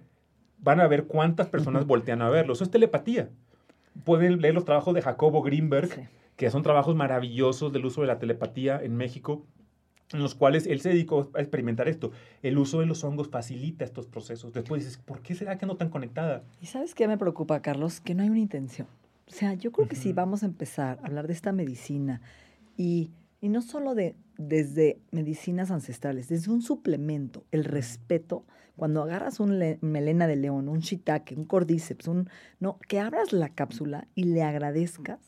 van 0.65 0.81
a 0.81 0.87
ver 0.87 1.05
cuántas 1.05 1.47
personas 1.47 1.85
voltean 1.85 2.23
a 2.23 2.29
verlo. 2.29 2.53
Eso 2.53 2.63
es 2.63 2.71
telepatía. 2.71 3.29
Pueden 4.03 4.41
leer 4.41 4.55
los 4.55 4.65
trabajos 4.65 4.95
de 4.95 5.03
Jacobo 5.03 5.43
Greenberg, 5.43 6.09
que 6.35 6.49
son 6.49 6.63
trabajos 6.63 6.95
maravillosos 6.95 7.71
del 7.71 7.85
uso 7.85 8.01
de 8.01 8.07
la 8.07 8.17
telepatía 8.17 8.81
en 8.81 8.97
México, 8.97 9.45
en 10.11 10.21
los 10.21 10.33
cuales 10.33 10.65
él 10.65 10.81
se 10.81 10.89
dedicó 10.89 11.29
a 11.35 11.39
experimentar 11.39 11.87
esto. 11.87 12.11
El 12.41 12.57
uso 12.57 12.79
de 12.79 12.87
los 12.87 13.03
hongos 13.03 13.29
facilita 13.29 13.85
estos 13.85 14.07
procesos. 14.07 14.53
Después 14.53 14.83
dices, 14.83 14.97
¿por 14.97 15.21
qué 15.21 15.35
será 15.35 15.59
que 15.59 15.67
no 15.67 15.77
tan 15.77 15.89
conectada? 15.89 16.43
¿Y 16.59 16.65
sabes 16.65 16.95
qué 16.95 17.07
me 17.07 17.17
preocupa, 17.17 17.61
Carlos? 17.61 18.01
Que 18.01 18.15
no 18.15 18.23
hay 18.23 18.29
una 18.29 18.39
intención. 18.39 18.87
O 19.27 19.31
sea, 19.31 19.53
yo 19.53 19.71
creo 19.71 19.87
que 19.87 19.95
si 19.95 20.13
vamos 20.13 20.41
a 20.41 20.47
empezar 20.47 20.99
a 21.01 21.05
hablar 21.05 21.27
de 21.27 21.33
esta 21.33 21.51
medicina 21.51 22.21
y, 22.75 23.11
y 23.45 23.49
no 23.49 23.61
solo 23.61 23.93
de 23.93 24.15
desde 24.39 24.99
medicinas 25.11 25.69
ancestrales, 25.69 26.27
desde 26.29 26.51
un 26.51 26.63
suplemento, 26.63 27.43
el 27.51 27.63
respeto, 27.63 28.43
cuando 28.75 29.03
agarras 29.03 29.39
un 29.39 29.77
melena 29.81 30.25
de 30.25 30.35
león, 30.35 30.67
un 30.67 30.79
shiitake, 30.79 31.35
un 31.37 31.45
cordyceps, 31.45 32.07
un, 32.07 32.27
no, 32.59 32.79
que 32.87 32.99
abras 32.99 33.33
la 33.33 33.49
cápsula 33.49 34.07
y 34.15 34.23
le 34.23 34.41
agradezcas 34.41 35.19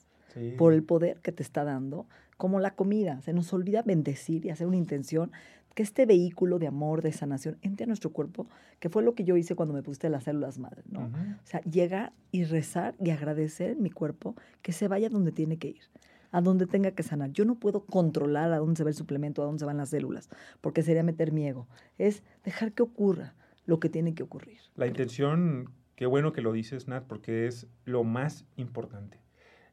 por 0.57 0.73
el 0.73 0.83
poder 0.83 1.19
que 1.21 1.31
te 1.31 1.43
está 1.43 1.63
dando, 1.63 2.07
como 2.37 2.59
la 2.59 2.71
comida. 2.71 3.21
Se 3.21 3.33
nos 3.33 3.53
olvida 3.53 3.83
bendecir 3.83 4.47
y 4.47 4.49
hacer 4.49 4.65
una 4.65 4.77
intención 4.77 5.31
que 5.75 5.83
este 5.83 6.07
vehículo 6.07 6.57
de 6.57 6.65
amor, 6.65 7.03
de 7.03 7.11
sanación, 7.11 7.59
entre 7.61 7.83
a 7.83 7.87
nuestro 7.87 8.11
cuerpo, 8.11 8.47
que 8.79 8.89
fue 8.89 9.03
lo 9.03 9.13
que 9.13 9.25
yo 9.25 9.37
hice 9.37 9.53
cuando 9.53 9.75
me 9.75 9.83
puse 9.83 10.09
las 10.09 10.23
células 10.23 10.57
madre, 10.57 10.81
¿no? 10.89 11.05
O 11.05 11.45
sea, 11.45 11.61
llegar 11.61 12.13
y 12.31 12.45
rezar 12.45 12.95
y 12.99 13.11
agradecer 13.11 13.69
en 13.69 13.83
mi 13.83 13.91
cuerpo 13.91 14.35
que 14.63 14.71
se 14.71 14.87
vaya 14.87 15.07
donde 15.07 15.31
tiene 15.31 15.57
que 15.57 15.67
ir 15.67 15.83
a 16.31 16.41
donde 16.41 16.67
tenga 16.67 16.91
que 16.91 17.03
sanar. 17.03 17.31
Yo 17.31 17.45
no 17.45 17.55
puedo 17.55 17.85
controlar 17.85 18.51
a 18.51 18.57
dónde 18.57 18.77
se 18.77 18.83
va 18.83 18.89
el 18.89 18.95
suplemento, 18.95 19.41
a 19.41 19.45
dónde 19.45 19.59
se 19.59 19.65
van 19.65 19.77
las 19.77 19.89
células, 19.89 20.29
porque 20.61 20.83
sería 20.83 21.03
meter 21.03 21.31
mi 21.31 21.47
ego. 21.47 21.67
Es 21.97 22.23
dejar 22.43 22.73
que 22.73 22.83
ocurra 22.83 23.35
lo 23.65 23.79
que 23.79 23.89
tiene 23.89 24.15
que 24.15 24.23
ocurrir. 24.23 24.59
La 24.75 24.87
intención, 24.87 25.71
qué 25.95 26.05
bueno 26.05 26.33
que 26.33 26.41
lo 26.41 26.51
dices, 26.53 26.87
Nat, 26.87 27.05
porque 27.05 27.47
es 27.47 27.67
lo 27.85 28.03
más 28.03 28.45
importante. 28.55 29.19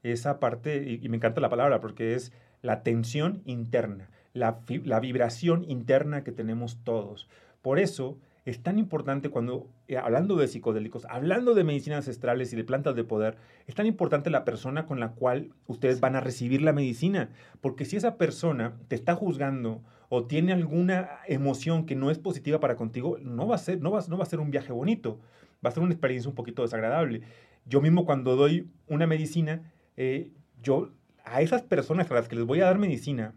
Esa 0.03 0.39
parte, 0.39 0.99
y, 1.03 1.09
me 1.09 1.17
encanta 1.17 1.41
la 1.41 1.49
palabra, 1.49 1.81
porque 1.81 2.15
es 2.15 2.33
la 2.61 2.83
tensión 2.83 3.43
interna, 3.47 4.11
la, 4.33 4.61
la 4.85 5.01
vibración 5.01 5.65
interna 5.69 6.25
que 6.25 6.33
tenemos 6.33 6.79
todos. 6.85 7.29
Por 7.63 7.79
eso 7.79 8.19
es 8.45 8.63
tan 8.63 8.79
importante 8.79 9.31
cuando, 9.31 9.71
eh, 9.89 9.97
hablando 9.97 10.37
de 10.37 10.49
psicodélicos, 10.49 11.07
hablando 11.07 11.55
de 11.55 11.65
medicinas 11.65 11.99
ancestrales 11.99 12.53
y 12.53 12.57
de 12.57 12.65
plantas 12.65 12.95
de 12.95 13.03
poder, 13.03 13.37
es 13.67 13.75
tan 13.75 13.87
importante 13.87 14.29
la 14.29 14.45
persona 14.45 14.85
con 14.85 15.01
la 15.01 15.13
cual 15.13 15.51
ustedes 15.67 16.01
van 16.01 16.15
a 16.15 16.21
recibir 16.21 16.61
la 16.61 16.75
medicina. 16.75 17.31
Porque 17.63 17.87
si 17.87 17.97
esa 17.97 18.19
persona 18.19 18.77
te 18.89 18.97
está 18.97 19.15
juzgando 19.15 19.83
o 20.11 20.27
tiene 20.27 20.53
alguna 20.53 21.09
emoción 21.27 21.87
que 21.87 21.97
no 21.97 22.11
es 22.11 22.19
positiva 22.19 22.61
para 22.61 22.77
contigo, 22.77 23.17
no 23.23 23.47
va 23.47 23.55
a 23.55 23.59
ser, 23.59 23.81
no 23.81 23.91
va, 23.91 24.05
no 24.09 24.19
va 24.19 24.25
a 24.25 24.29
ser 24.29 24.41
un 24.41 24.51
viaje 24.51 24.73
bonito, 24.73 25.21
va 25.65 25.71
a 25.71 25.73
ser 25.73 25.83
una 25.83 25.93
experiencia 25.93 26.29
un 26.29 26.35
poquito 26.35 26.63
desagradable. 26.63 27.23
Yo 27.65 27.81
mismo 27.81 28.05
cuando 28.05 28.37
doy 28.37 28.71
una 28.87 29.07
medicina, 29.07 29.73
eh, 29.97 30.33
yo 30.63 30.93
a 31.25 31.41
esas 31.41 31.63
personas 31.63 32.11
a 32.11 32.15
las 32.15 32.29
que 32.29 32.37
les 32.37 32.45
voy 32.45 32.61
a 32.61 32.67
dar 32.67 32.79
medicina, 32.79 33.35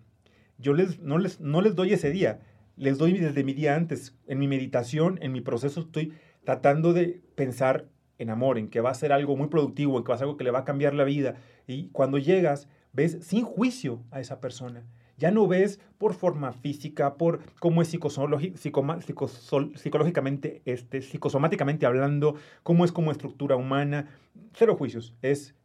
yo 0.58 0.74
les, 0.74 1.00
no, 1.00 1.17
les, 1.17 1.39
no 1.39 1.62
les 1.62 1.76
doy 1.76 1.93
ese 1.93 2.12
día, 2.12 2.41
les 2.78 2.98
doy 2.98 3.13
desde 3.13 3.44
mi 3.44 3.54
día 3.54 3.76
antes. 3.76 4.16
En 4.28 4.40
mi 4.40 4.48
meditación, 4.48 5.20
en 5.22 5.32
mi 5.32 5.42
proceso, 5.42 5.82
estoy 5.82 6.13
tratando 6.44 6.94
de 6.94 7.22
pensar 7.36 7.86
en 8.20 8.30
amor, 8.30 8.58
en 8.58 8.70
que 8.70 8.82
va 8.82 8.92
a 8.92 8.96
ser 8.96 9.12
algo 9.12 9.36
muy 9.36 9.48
productivo, 9.48 9.98
en 9.98 10.04
que 10.04 10.10
va 10.10 10.16
a 10.16 10.18
ser 10.18 10.26
algo 10.26 10.38
que 10.38 10.44
le 10.44 10.52
va 10.52 10.60
a 10.60 10.66
cambiar 10.66 10.94
la 10.94 11.04
vida. 11.04 11.36
Y 11.68 11.90
cuando 11.90 12.18
llegas, 12.18 12.68
ves 12.94 13.18
sin 13.22 13.44
juicio 13.44 14.04
a 14.12 14.20
esa 14.20 14.40
persona 14.40 14.84
Ya 15.18 15.32
no 15.32 15.48
ves 15.48 15.80
por 15.98 16.13
forma 16.13 16.54
física, 16.54 17.16
por 17.16 17.42
cómo 17.60 17.82
es 17.82 17.90
psicológicamente, 17.90 20.62
este, 20.66 21.02
psicosomáticamente 21.02 21.86
hablando, 21.86 22.36
cómo 22.63 22.86
es 22.86 22.92
como 22.92 23.12
estructura 23.12 23.56
humana. 23.56 24.08
Cero 24.54 24.76
juicios. 24.76 25.16
Es 25.22 25.56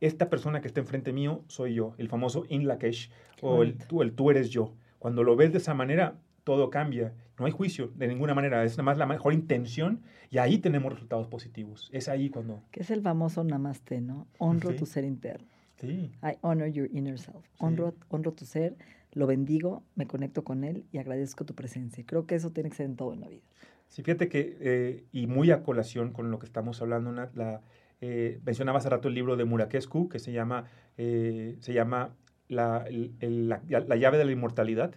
esta 0.00 0.30
persona 0.30 0.60
que 0.60 0.68
está 0.68 0.80
enfrente 0.80 1.12
mío 1.12 1.44
soy 1.48 1.74
yo, 1.74 1.94
el 1.98 2.08
famoso 2.08 2.44
in 2.48 2.66
Lakesh, 2.66 3.10
o 3.42 3.62
el 3.62 3.76
tú, 3.76 4.02
el 4.02 4.12
tú 4.12 4.30
eres 4.30 4.50
yo. 4.50 4.74
Cuando 4.98 5.24
lo 5.24 5.36
ves 5.36 5.52
de 5.52 5.58
esa 5.58 5.74
manera, 5.74 6.18
todo 6.50 6.68
cambia. 6.68 7.14
No 7.38 7.46
hay 7.46 7.52
juicio 7.52 7.92
de 7.94 8.08
ninguna 8.08 8.34
manera, 8.34 8.64
es 8.64 8.72
nada 8.72 8.82
más 8.82 8.98
la 8.98 9.06
mejor 9.06 9.32
intención 9.32 10.00
y 10.30 10.38
ahí 10.38 10.58
tenemos 10.58 10.92
resultados 10.92 11.28
positivos. 11.28 11.88
Es 11.92 12.08
ahí 12.08 12.28
cuando... 12.28 12.60
Que 12.72 12.80
es 12.80 12.90
el 12.90 13.02
famoso 13.02 13.44
namaste, 13.44 14.00
¿no? 14.00 14.26
Honro 14.38 14.74
tu 14.74 14.84
ser 14.84 15.04
interno. 15.04 15.46
Sí. 15.76 16.10
I 16.24 16.32
honor 16.40 16.66
your 16.66 16.88
inner 16.92 17.20
self. 17.20 17.46
Honro, 17.60 17.94
honro 18.08 18.32
tu 18.32 18.44
ser, 18.46 18.76
lo 19.12 19.28
bendigo, 19.28 19.84
me 19.94 20.08
conecto 20.08 20.42
con 20.42 20.64
él 20.64 20.86
y 20.90 20.98
agradezco 20.98 21.44
tu 21.44 21.54
presencia. 21.54 22.02
Creo 22.04 22.26
que 22.26 22.34
eso 22.34 22.50
tiene 22.50 22.68
que 22.68 22.74
ser 22.74 22.86
en 22.86 22.96
todo 22.96 23.12
en 23.12 23.20
la 23.20 23.28
vida. 23.28 23.42
Sí, 23.86 24.02
fíjate 24.02 24.28
que, 24.28 24.56
eh, 24.58 25.04
y 25.12 25.28
muy 25.28 25.52
a 25.52 25.62
colación 25.62 26.10
con 26.10 26.32
lo 26.32 26.40
que 26.40 26.46
estamos 26.46 26.82
hablando, 26.82 27.12
la, 27.12 27.60
eh, 28.00 28.40
mencionaba 28.44 28.78
hace 28.78 28.88
rato 28.88 29.06
el 29.06 29.14
libro 29.14 29.36
de 29.36 29.44
Murakescu 29.44 30.08
que 30.08 30.18
se 30.18 30.32
llama, 30.32 30.64
eh, 30.98 31.58
se 31.60 31.72
llama 31.74 32.16
la, 32.48 32.86
la, 33.20 33.96
llave 33.96 34.18
de 34.18 34.24
la 34.24 34.32
inmortalidad. 34.32 34.96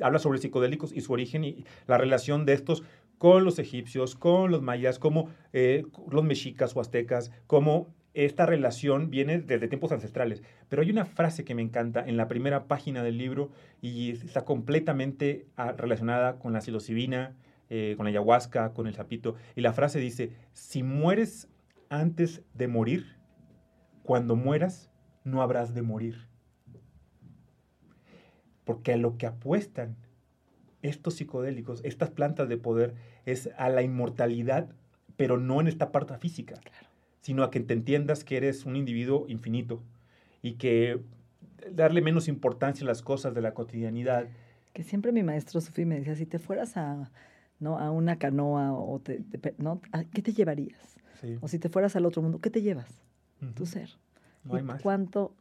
Habla 0.00 0.18
sobre 0.18 0.38
psicodélicos 0.38 0.92
y 0.92 1.00
su 1.00 1.12
origen 1.12 1.44
y 1.44 1.64
la 1.86 1.98
relación 1.98 2.46
de 2.46 2.54
estos 2.54 2.82
con 3.18 3.44
los 3.44 3.58
egipcios, 3.58 4.16
con 4.16 4.50
los 4.50 4.62
mayas, 4.62 4.98
como 4.98 5.28
los 5.52 6.24
mexicas 6.24 6.74
o 6.74 6.80
aztecas, 6.80 7.30
como 7.46 7.94
esta 8.14 8.46
relación 8.46 9.10
viene 9.10 9.38
desde 9.38 9.68
tiempos 9.68 9.92
ancestrales. 9.92 10.42
Pero 10.68 10.82
hay 10.82 10.90
una 10.90 11.04
frase 11.04 11.44
que 11.44 11.54
me 11.54 11.62
encanta 11.62 12.04
en 12.06 12.16
la 12.16 12.28
primera 12.28 12.66
página 12.66 13.02
del 13.02 13.18
libro 13.18 13.50
y 13.80 14.10
está 14.10 14.44
completamente 14.44 15.46
ah, 15.56 15.72
relacionada 15.72 16.38
con 16.38 16.52
la 16.52 16.60
psilocibina, 16.60 17.34
eh, 17.70 17.94
con 17.96 18.04
la 18.04 18.10
ayahuasca, 18.10 18.72
con 18.74 18.86
el 18.86 18.94
sapito. 18.94 19.34
Y 19.56 19.62
la 19.62 19.72
frase 19.72 19.98
dice, 19.98 20.32
si 20.52 20.82
mueres 20.82 21.48
antes 21.88 22.42
de 22.54 22.68
morir, 22.68 23.16
cuando 24.02 24.36
mueras, 24.36 24.90
no 25.24 25.42
habrás 25.42 25.74
de 25.74 25.82
morir. 25.82 26.28
Porque 28.64 28.92
a 28.92 28.96
lo 28.96 29.16
que 29.18 29.26
apuestan 29.26 29.96
estos 30.82 31.14
psicodélicos, 31.14 31.80
estas 31.84 32.10
plantas 32.10 32.48
de 32.48 32.56
poder, 32.56 32.94
es 33.24 33.50
a 33.56 33.68
la 33.68 33.82
inmortalidad, 33.82 34.68
pero 35.16 35.38
no 35.38 35.60
en 35.60 35.68
esta 35.68 35.92
parte 35.92 36.16
física. 36.18 36.54
Claro 36.54 36.92
sino 37.22 37.44
a 37.44 37.50
que 37.50 37.60
te 37.60 37.72
entiendas 37.72 38.24
que 38.24 38.36
eres 38.36 38.66
un 38.66 38.76
individuo 38.76 39.24
infinito 39.28 39.82
y 40.42 40.54
que 40.54 41.00
darle 41.70 42.02
menos 42.02 42.28
importancia 42.28 42.84
a 42.84 42.88
las 42.88 43.00
cosas 43.00 43.32
de 43.32 43.40
la 43.40 43.54
cotidianidad. 43.54 44.26
Que 44.72 44.82
siempre 44.82 45.12
mi 45.12 45.22
maestro 45.22 45.60
Sufi 45.60 45.84
me 45.84 45.98
decía, 45.98 46.16
si 46.16 46.26
te 46.26 46.40
fueras 46.40 46.76
a, 46.76 47.10
¿no? 47.60 47.78
a 47.78 47.92
una 47.92 48.18
canoa, 48.18 48.72
o 48.72 48.98
te, 48.98 49.22
¿no? 49.58 49.80
¿qué 50.12 50.20
te 50.20 50.32
llevarías? 50.32 50.98
O 51.40 51.46
si 51.46 51.60
te 51.60 51.68
fueras 51.68 51.94
al 51.94 52.04
otro 52.04 52.20
mundo, 52.20 52.40
¿qué 52.40 52.50
te 52.50 52.60
llevas? 52.60 53.00
Tu 53.54 53.64
ser. 53.64 53.90
No 54.42 54.56
hay 54.56 54.64
más. 54.64 54.82
Cuánto, 54.82 55.32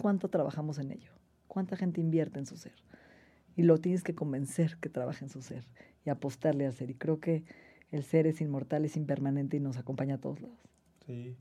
¿Cuánto 0.00 0.28
trabajamos 0.28 0.78
en 0.78 0.90
ello? 0.90 1.11
¿Cuánta 1.52 1.76
gente 1.76 2.00
invierte 2.00 2.38
en 2.38 2.46
su 2.46 2.56
ser? 2.56 2.72
Y 3.56 3.64
lo 3.64 3.76
tienes 3.76 4.02
que 4.02 4.14
convencer 4.14 4.78
que 4.80 4.88
trabaje 4.88 5.26
en 5.26 5.28
su 5.28 5.42
ser 5.42 5.66
y 6.02 6.08
apostarle 6.08 6.64
al 6.64 6.72
ser. 6.72 6.88
Y 6.88 6.94
creo 6.94 7.20
que 7.20 7.44
el 7.90 8.04
ser 8.04 8.26
es 8.26 8.40
inmortal, 8.40 8.86
es 8.86 8.96
impermanente 8.96 9.58
y 9.58 9.60
nos 9.60 9.76
acompaña 9.76 10.14
a 10.14 10.18
todos 10.18 10.40
lados. 10.40 10.56
Sí. 11.04 11.36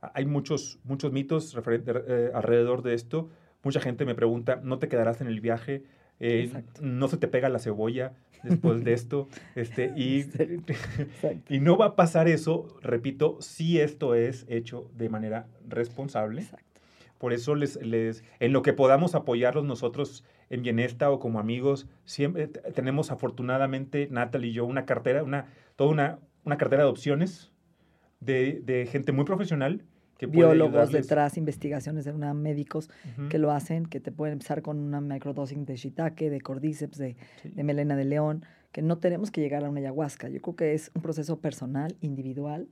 Hay 0.00 0.24
muchos, 0.24 0.80
muchos 0.84 1.12
mitos 1.12 1.54
eh, 1.54 2.30
alrededor 2.32 2.80
de 2.80 2.94
esto. 2.94 3.28
Mucha 3.62 3.80
gente 3.80 4.06
me 4.06 4.14
pregunta, 4.14 4.62
¿no 4.64 4.78
te 4.78 4.88
quedarás 4.88 5.20
en 5.20 5.26
el 5.26 5.42
viaje? 5.42 5.84
Eh, 6.20 6.50
¿No 6.80 7.08
se 7.08 7.18
te 7.18 7.28
pega 7.28 7.50
la 7.50 7.58
cebolla 7.58 8.14
después 8.44 8.82
de 8.82 8.94
esto? 8.94 9.28
Este, 9.56 9.92
y, 9.94 10.24
y 11.50 11.60
no 11.60 11.76
va 11.76 11.84
a 11.88 11.96
pasar 11.96 12.28
eso, 12.28 12.78
repito, 12.80 13.36
si 13.42 13.78
esto 13.78 14.14
es 14.14 14.46
hecho 14.48 14.90
de 14.96 15.10
manera 15.10 15.48
responsable. 15.68 16.46
Por 17.24 17.32
eso 17.32 17.54
les, 17.54 17.76
les, 17.76 18.22
en 18.38 18.52
lo 18.52 18.60
que 18.60 18.74
podamos 18.74 19.14
apoyarlos 19.14 19.64
nosotros 19.64 20.26
en 20.50 20.60
Bienesta 20.60 21.10
o 21.10 21.18
como 21.18 21.40
amigos, 21.40 21.88
siempre 22.04 22.48
tenemos 22.48 23.10
afortunadamente, 23.10 24.08
Natalie 24.10 24.50
y 24.50 24.52
yo, 24.52 24.66
una 24.66 24.84
cartera, 24.84 25.22
una, 25.22 25.46
toda 25.74 25.88
una, 25.88 26.18
una 26.44 26.58
cartera 26.58 26.82
de 26.82 26.90
opciones 26.90 27.50
de, 28.20 28.86
gente 28.92 29.12
muy 29.12 29.24
profesional. 29.24 29.86
Que 30.18 30.26
Biólogos 30.26 30.92
detrás, 30.92 31.38
investigaciones 31.38 32.04
de 32.04 32.12
una, 32.12 32.34
médicos 32.34 32.90
que 33.30 33.38
lo 33.38 33.52
hacen, 33.52 33.86
que 33.86 34.00
te 34.00 34.12
pueden 34.12 34.34
empezar 34.34 34.60
con 34.60 34.78
una 34.78 35.00
microdosing 35.00 35.64
de 35.64 35.76
shiitake, 35.76 36.28
de 36.28 36.42
cordyceps, 36.42 36.98
de, 36.98 37.16
de 37.42 37.64
melena 37.64 37.96
de 37.96 38.04
león, 38.04 38.44
que 38.70 38.82
no 38.82 38.98
tenemos 38.98 39.30
que 39.30 39.40
llegar 39.40 39.64
a 39.64 39.70
una 39.70 39.80
ayahuasca. 39.80 40.28
Yo 40.28 40.42
creo 40.42 40.56
que 40.56 40.74
es 40.74 40.90
un 40.94 41.00
proceso 41.00 41.40
personal, 41.40 41.96
individual, 42.02 42.68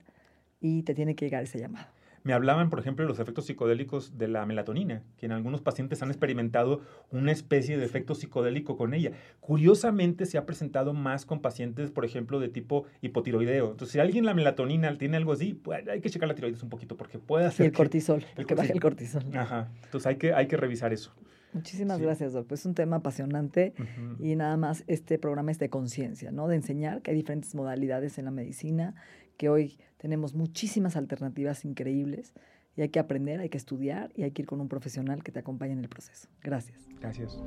y 0.61 0.83
te 0.83 0.93
tiene 0.93 1.15
que 1.15 1.25
llegar 1.25 1.41
ese 1.41 1.57
llamado. 1.57 1.87
Me 2.23 2.33
hablaban, 2.33 2.69
por 2.69 2.79
ejemplo, 2.79 3.03
de 3.03 3.09
los 3.09 3.19
efectos 3.19 3.45
psicodélicos 3.45 4.17
de 4.17 4.27
la 4.27 4.45
melatonina, 4.45 5.03
que 5.17 5.25
en 5.25 5.33
algunos 5.33 5.61
pacientes 5.61 6.01
han 6.01 6.09
experimentado 6.09 6.81
una 7.11 7.31
especie 7.31 7.77
de 7.77 7.85
efecto 7.85 8.15
psicodélico 8.15 8.77
con 8.77 8.93
ella. 8.93 9.11
Curiosamente, 9.41 10.25
se 10.25 10.37
ha 10.37 10.45
presentado 10.45 10.93
más 10.93 11.25
con 11.25 11.41
pacientes, 11.41 11.91
por 11.91 12.05
ejemplo, 12.05 12.39
de 12.39 12.49
tipo 12.49 12.85
hipotiroideo. 13.01 13.71
Entonces, 13.71 13.93
si 13.93 13.99
alguien 13.99 14.25
la 14.25 14.33
melatonina 14.33 14.97
tiene 14.97 15.17
algo 15.17 15.33
así, 15.33 15.53
pues 15.53 15.87
hay 15.87 16.01
que 16.01 16.09
checar 16.09 16.27
la 16.27 16.35
tiroides 16.35 16.63
un 16.63 16.69
poquito, 16.69 16.95
porque 16.95 17.19
puede 17.19 17.45
hacer. 17.45 17.65
Y 17.65 17.67
el 17.67 17.73
cortisol, 17.73 18.23
el 18.37 18.45
que 18.45 18.55
baje 18.55 18.73
el 18.73 18.79
cortisol. 18.79 19.23
Ajá. 19.35 19.69
Entonces, 19.83 20.07
hay 20.07 20.15
que, 20.15 20.33
hay 20.33 20.47
que 20.47 20.57
revisar 20.57 20.93
eso. 20.93 21.13
Muchísimas 21.53 21.99
gracias, 22.01 22.33
Doc. 22.33 22.47
Pues 22.47 22.61
es 22.61 22.65
un 22.65 22.73
tema 22.73 22.97
apasionante 22.97 23.73
y 24.19 24.35
nada 24.35 24.57
más 24.57 24.83
este 24.87 25.19
programa 25.19 25.51
es 25.51 25.59
de 25.59 25.69
conciencia, 25.69 26.31
¿no? 26.31 26.47
De 26.47 26.55
enseñar 26.55 27.01
que 27.01 27.11
hay 27.11 27.17
diferentes 27.17 27.53
modalidades 27.53 28.17
en 28.17 28.25
la 28.25 28.31
medicina, 28.31 28.95
que 29.37 29.49
hoy 29.49 29.77
tenemos 29.97 30.33
muchísimas 30.33 30.95
alternativas 30.95 31.65
increíbles 31.65 32.33
y 32.75 32.81
hay 32.81 32.89
que 32.89 32.99
aprender, 32.99 33.39
hay 33.39 33.49
que 33.49 33.57
estudiar 33.57 34.11
y 34.15 34.23
hay 34.23 34.31
que 34.31 34.43
ir 34.43 34.47
con 34.47 34.61
un 34.61 34.67
profesional 34.67 35.23
que 35.23 35.31
te 35.31 35.39
acompañe 35.39 35.73
en 35.73 35.79
el 35.79 35.89
proceso. 35.89 36.27
Gracias. 36.41 36.77
Gracias. 36.99 37.37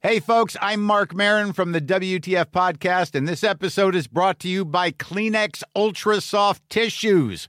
Hey, 0.00 0.20
folks, 0.20 0.56
I'm 0.62 0.80
Mark 0.80 1.12
Marin 1.12 1.52
from 1.52 1.72
the 1.72 1.80
WTF 1.80 2.46
Podcast, 2.46 3.16
and 3.16 3.26
this 3.26 3.42
episode 3.42 3.96
is 3.96 4.06
brought 4.06 4.38
to 4.38 4.48
you 4.48 4.64
by 4.64 4.92
Kleenex 4.92 5.64
Ultra 5.74 6.20
Soft 6.20 6.62
Tissues 6.70 7.48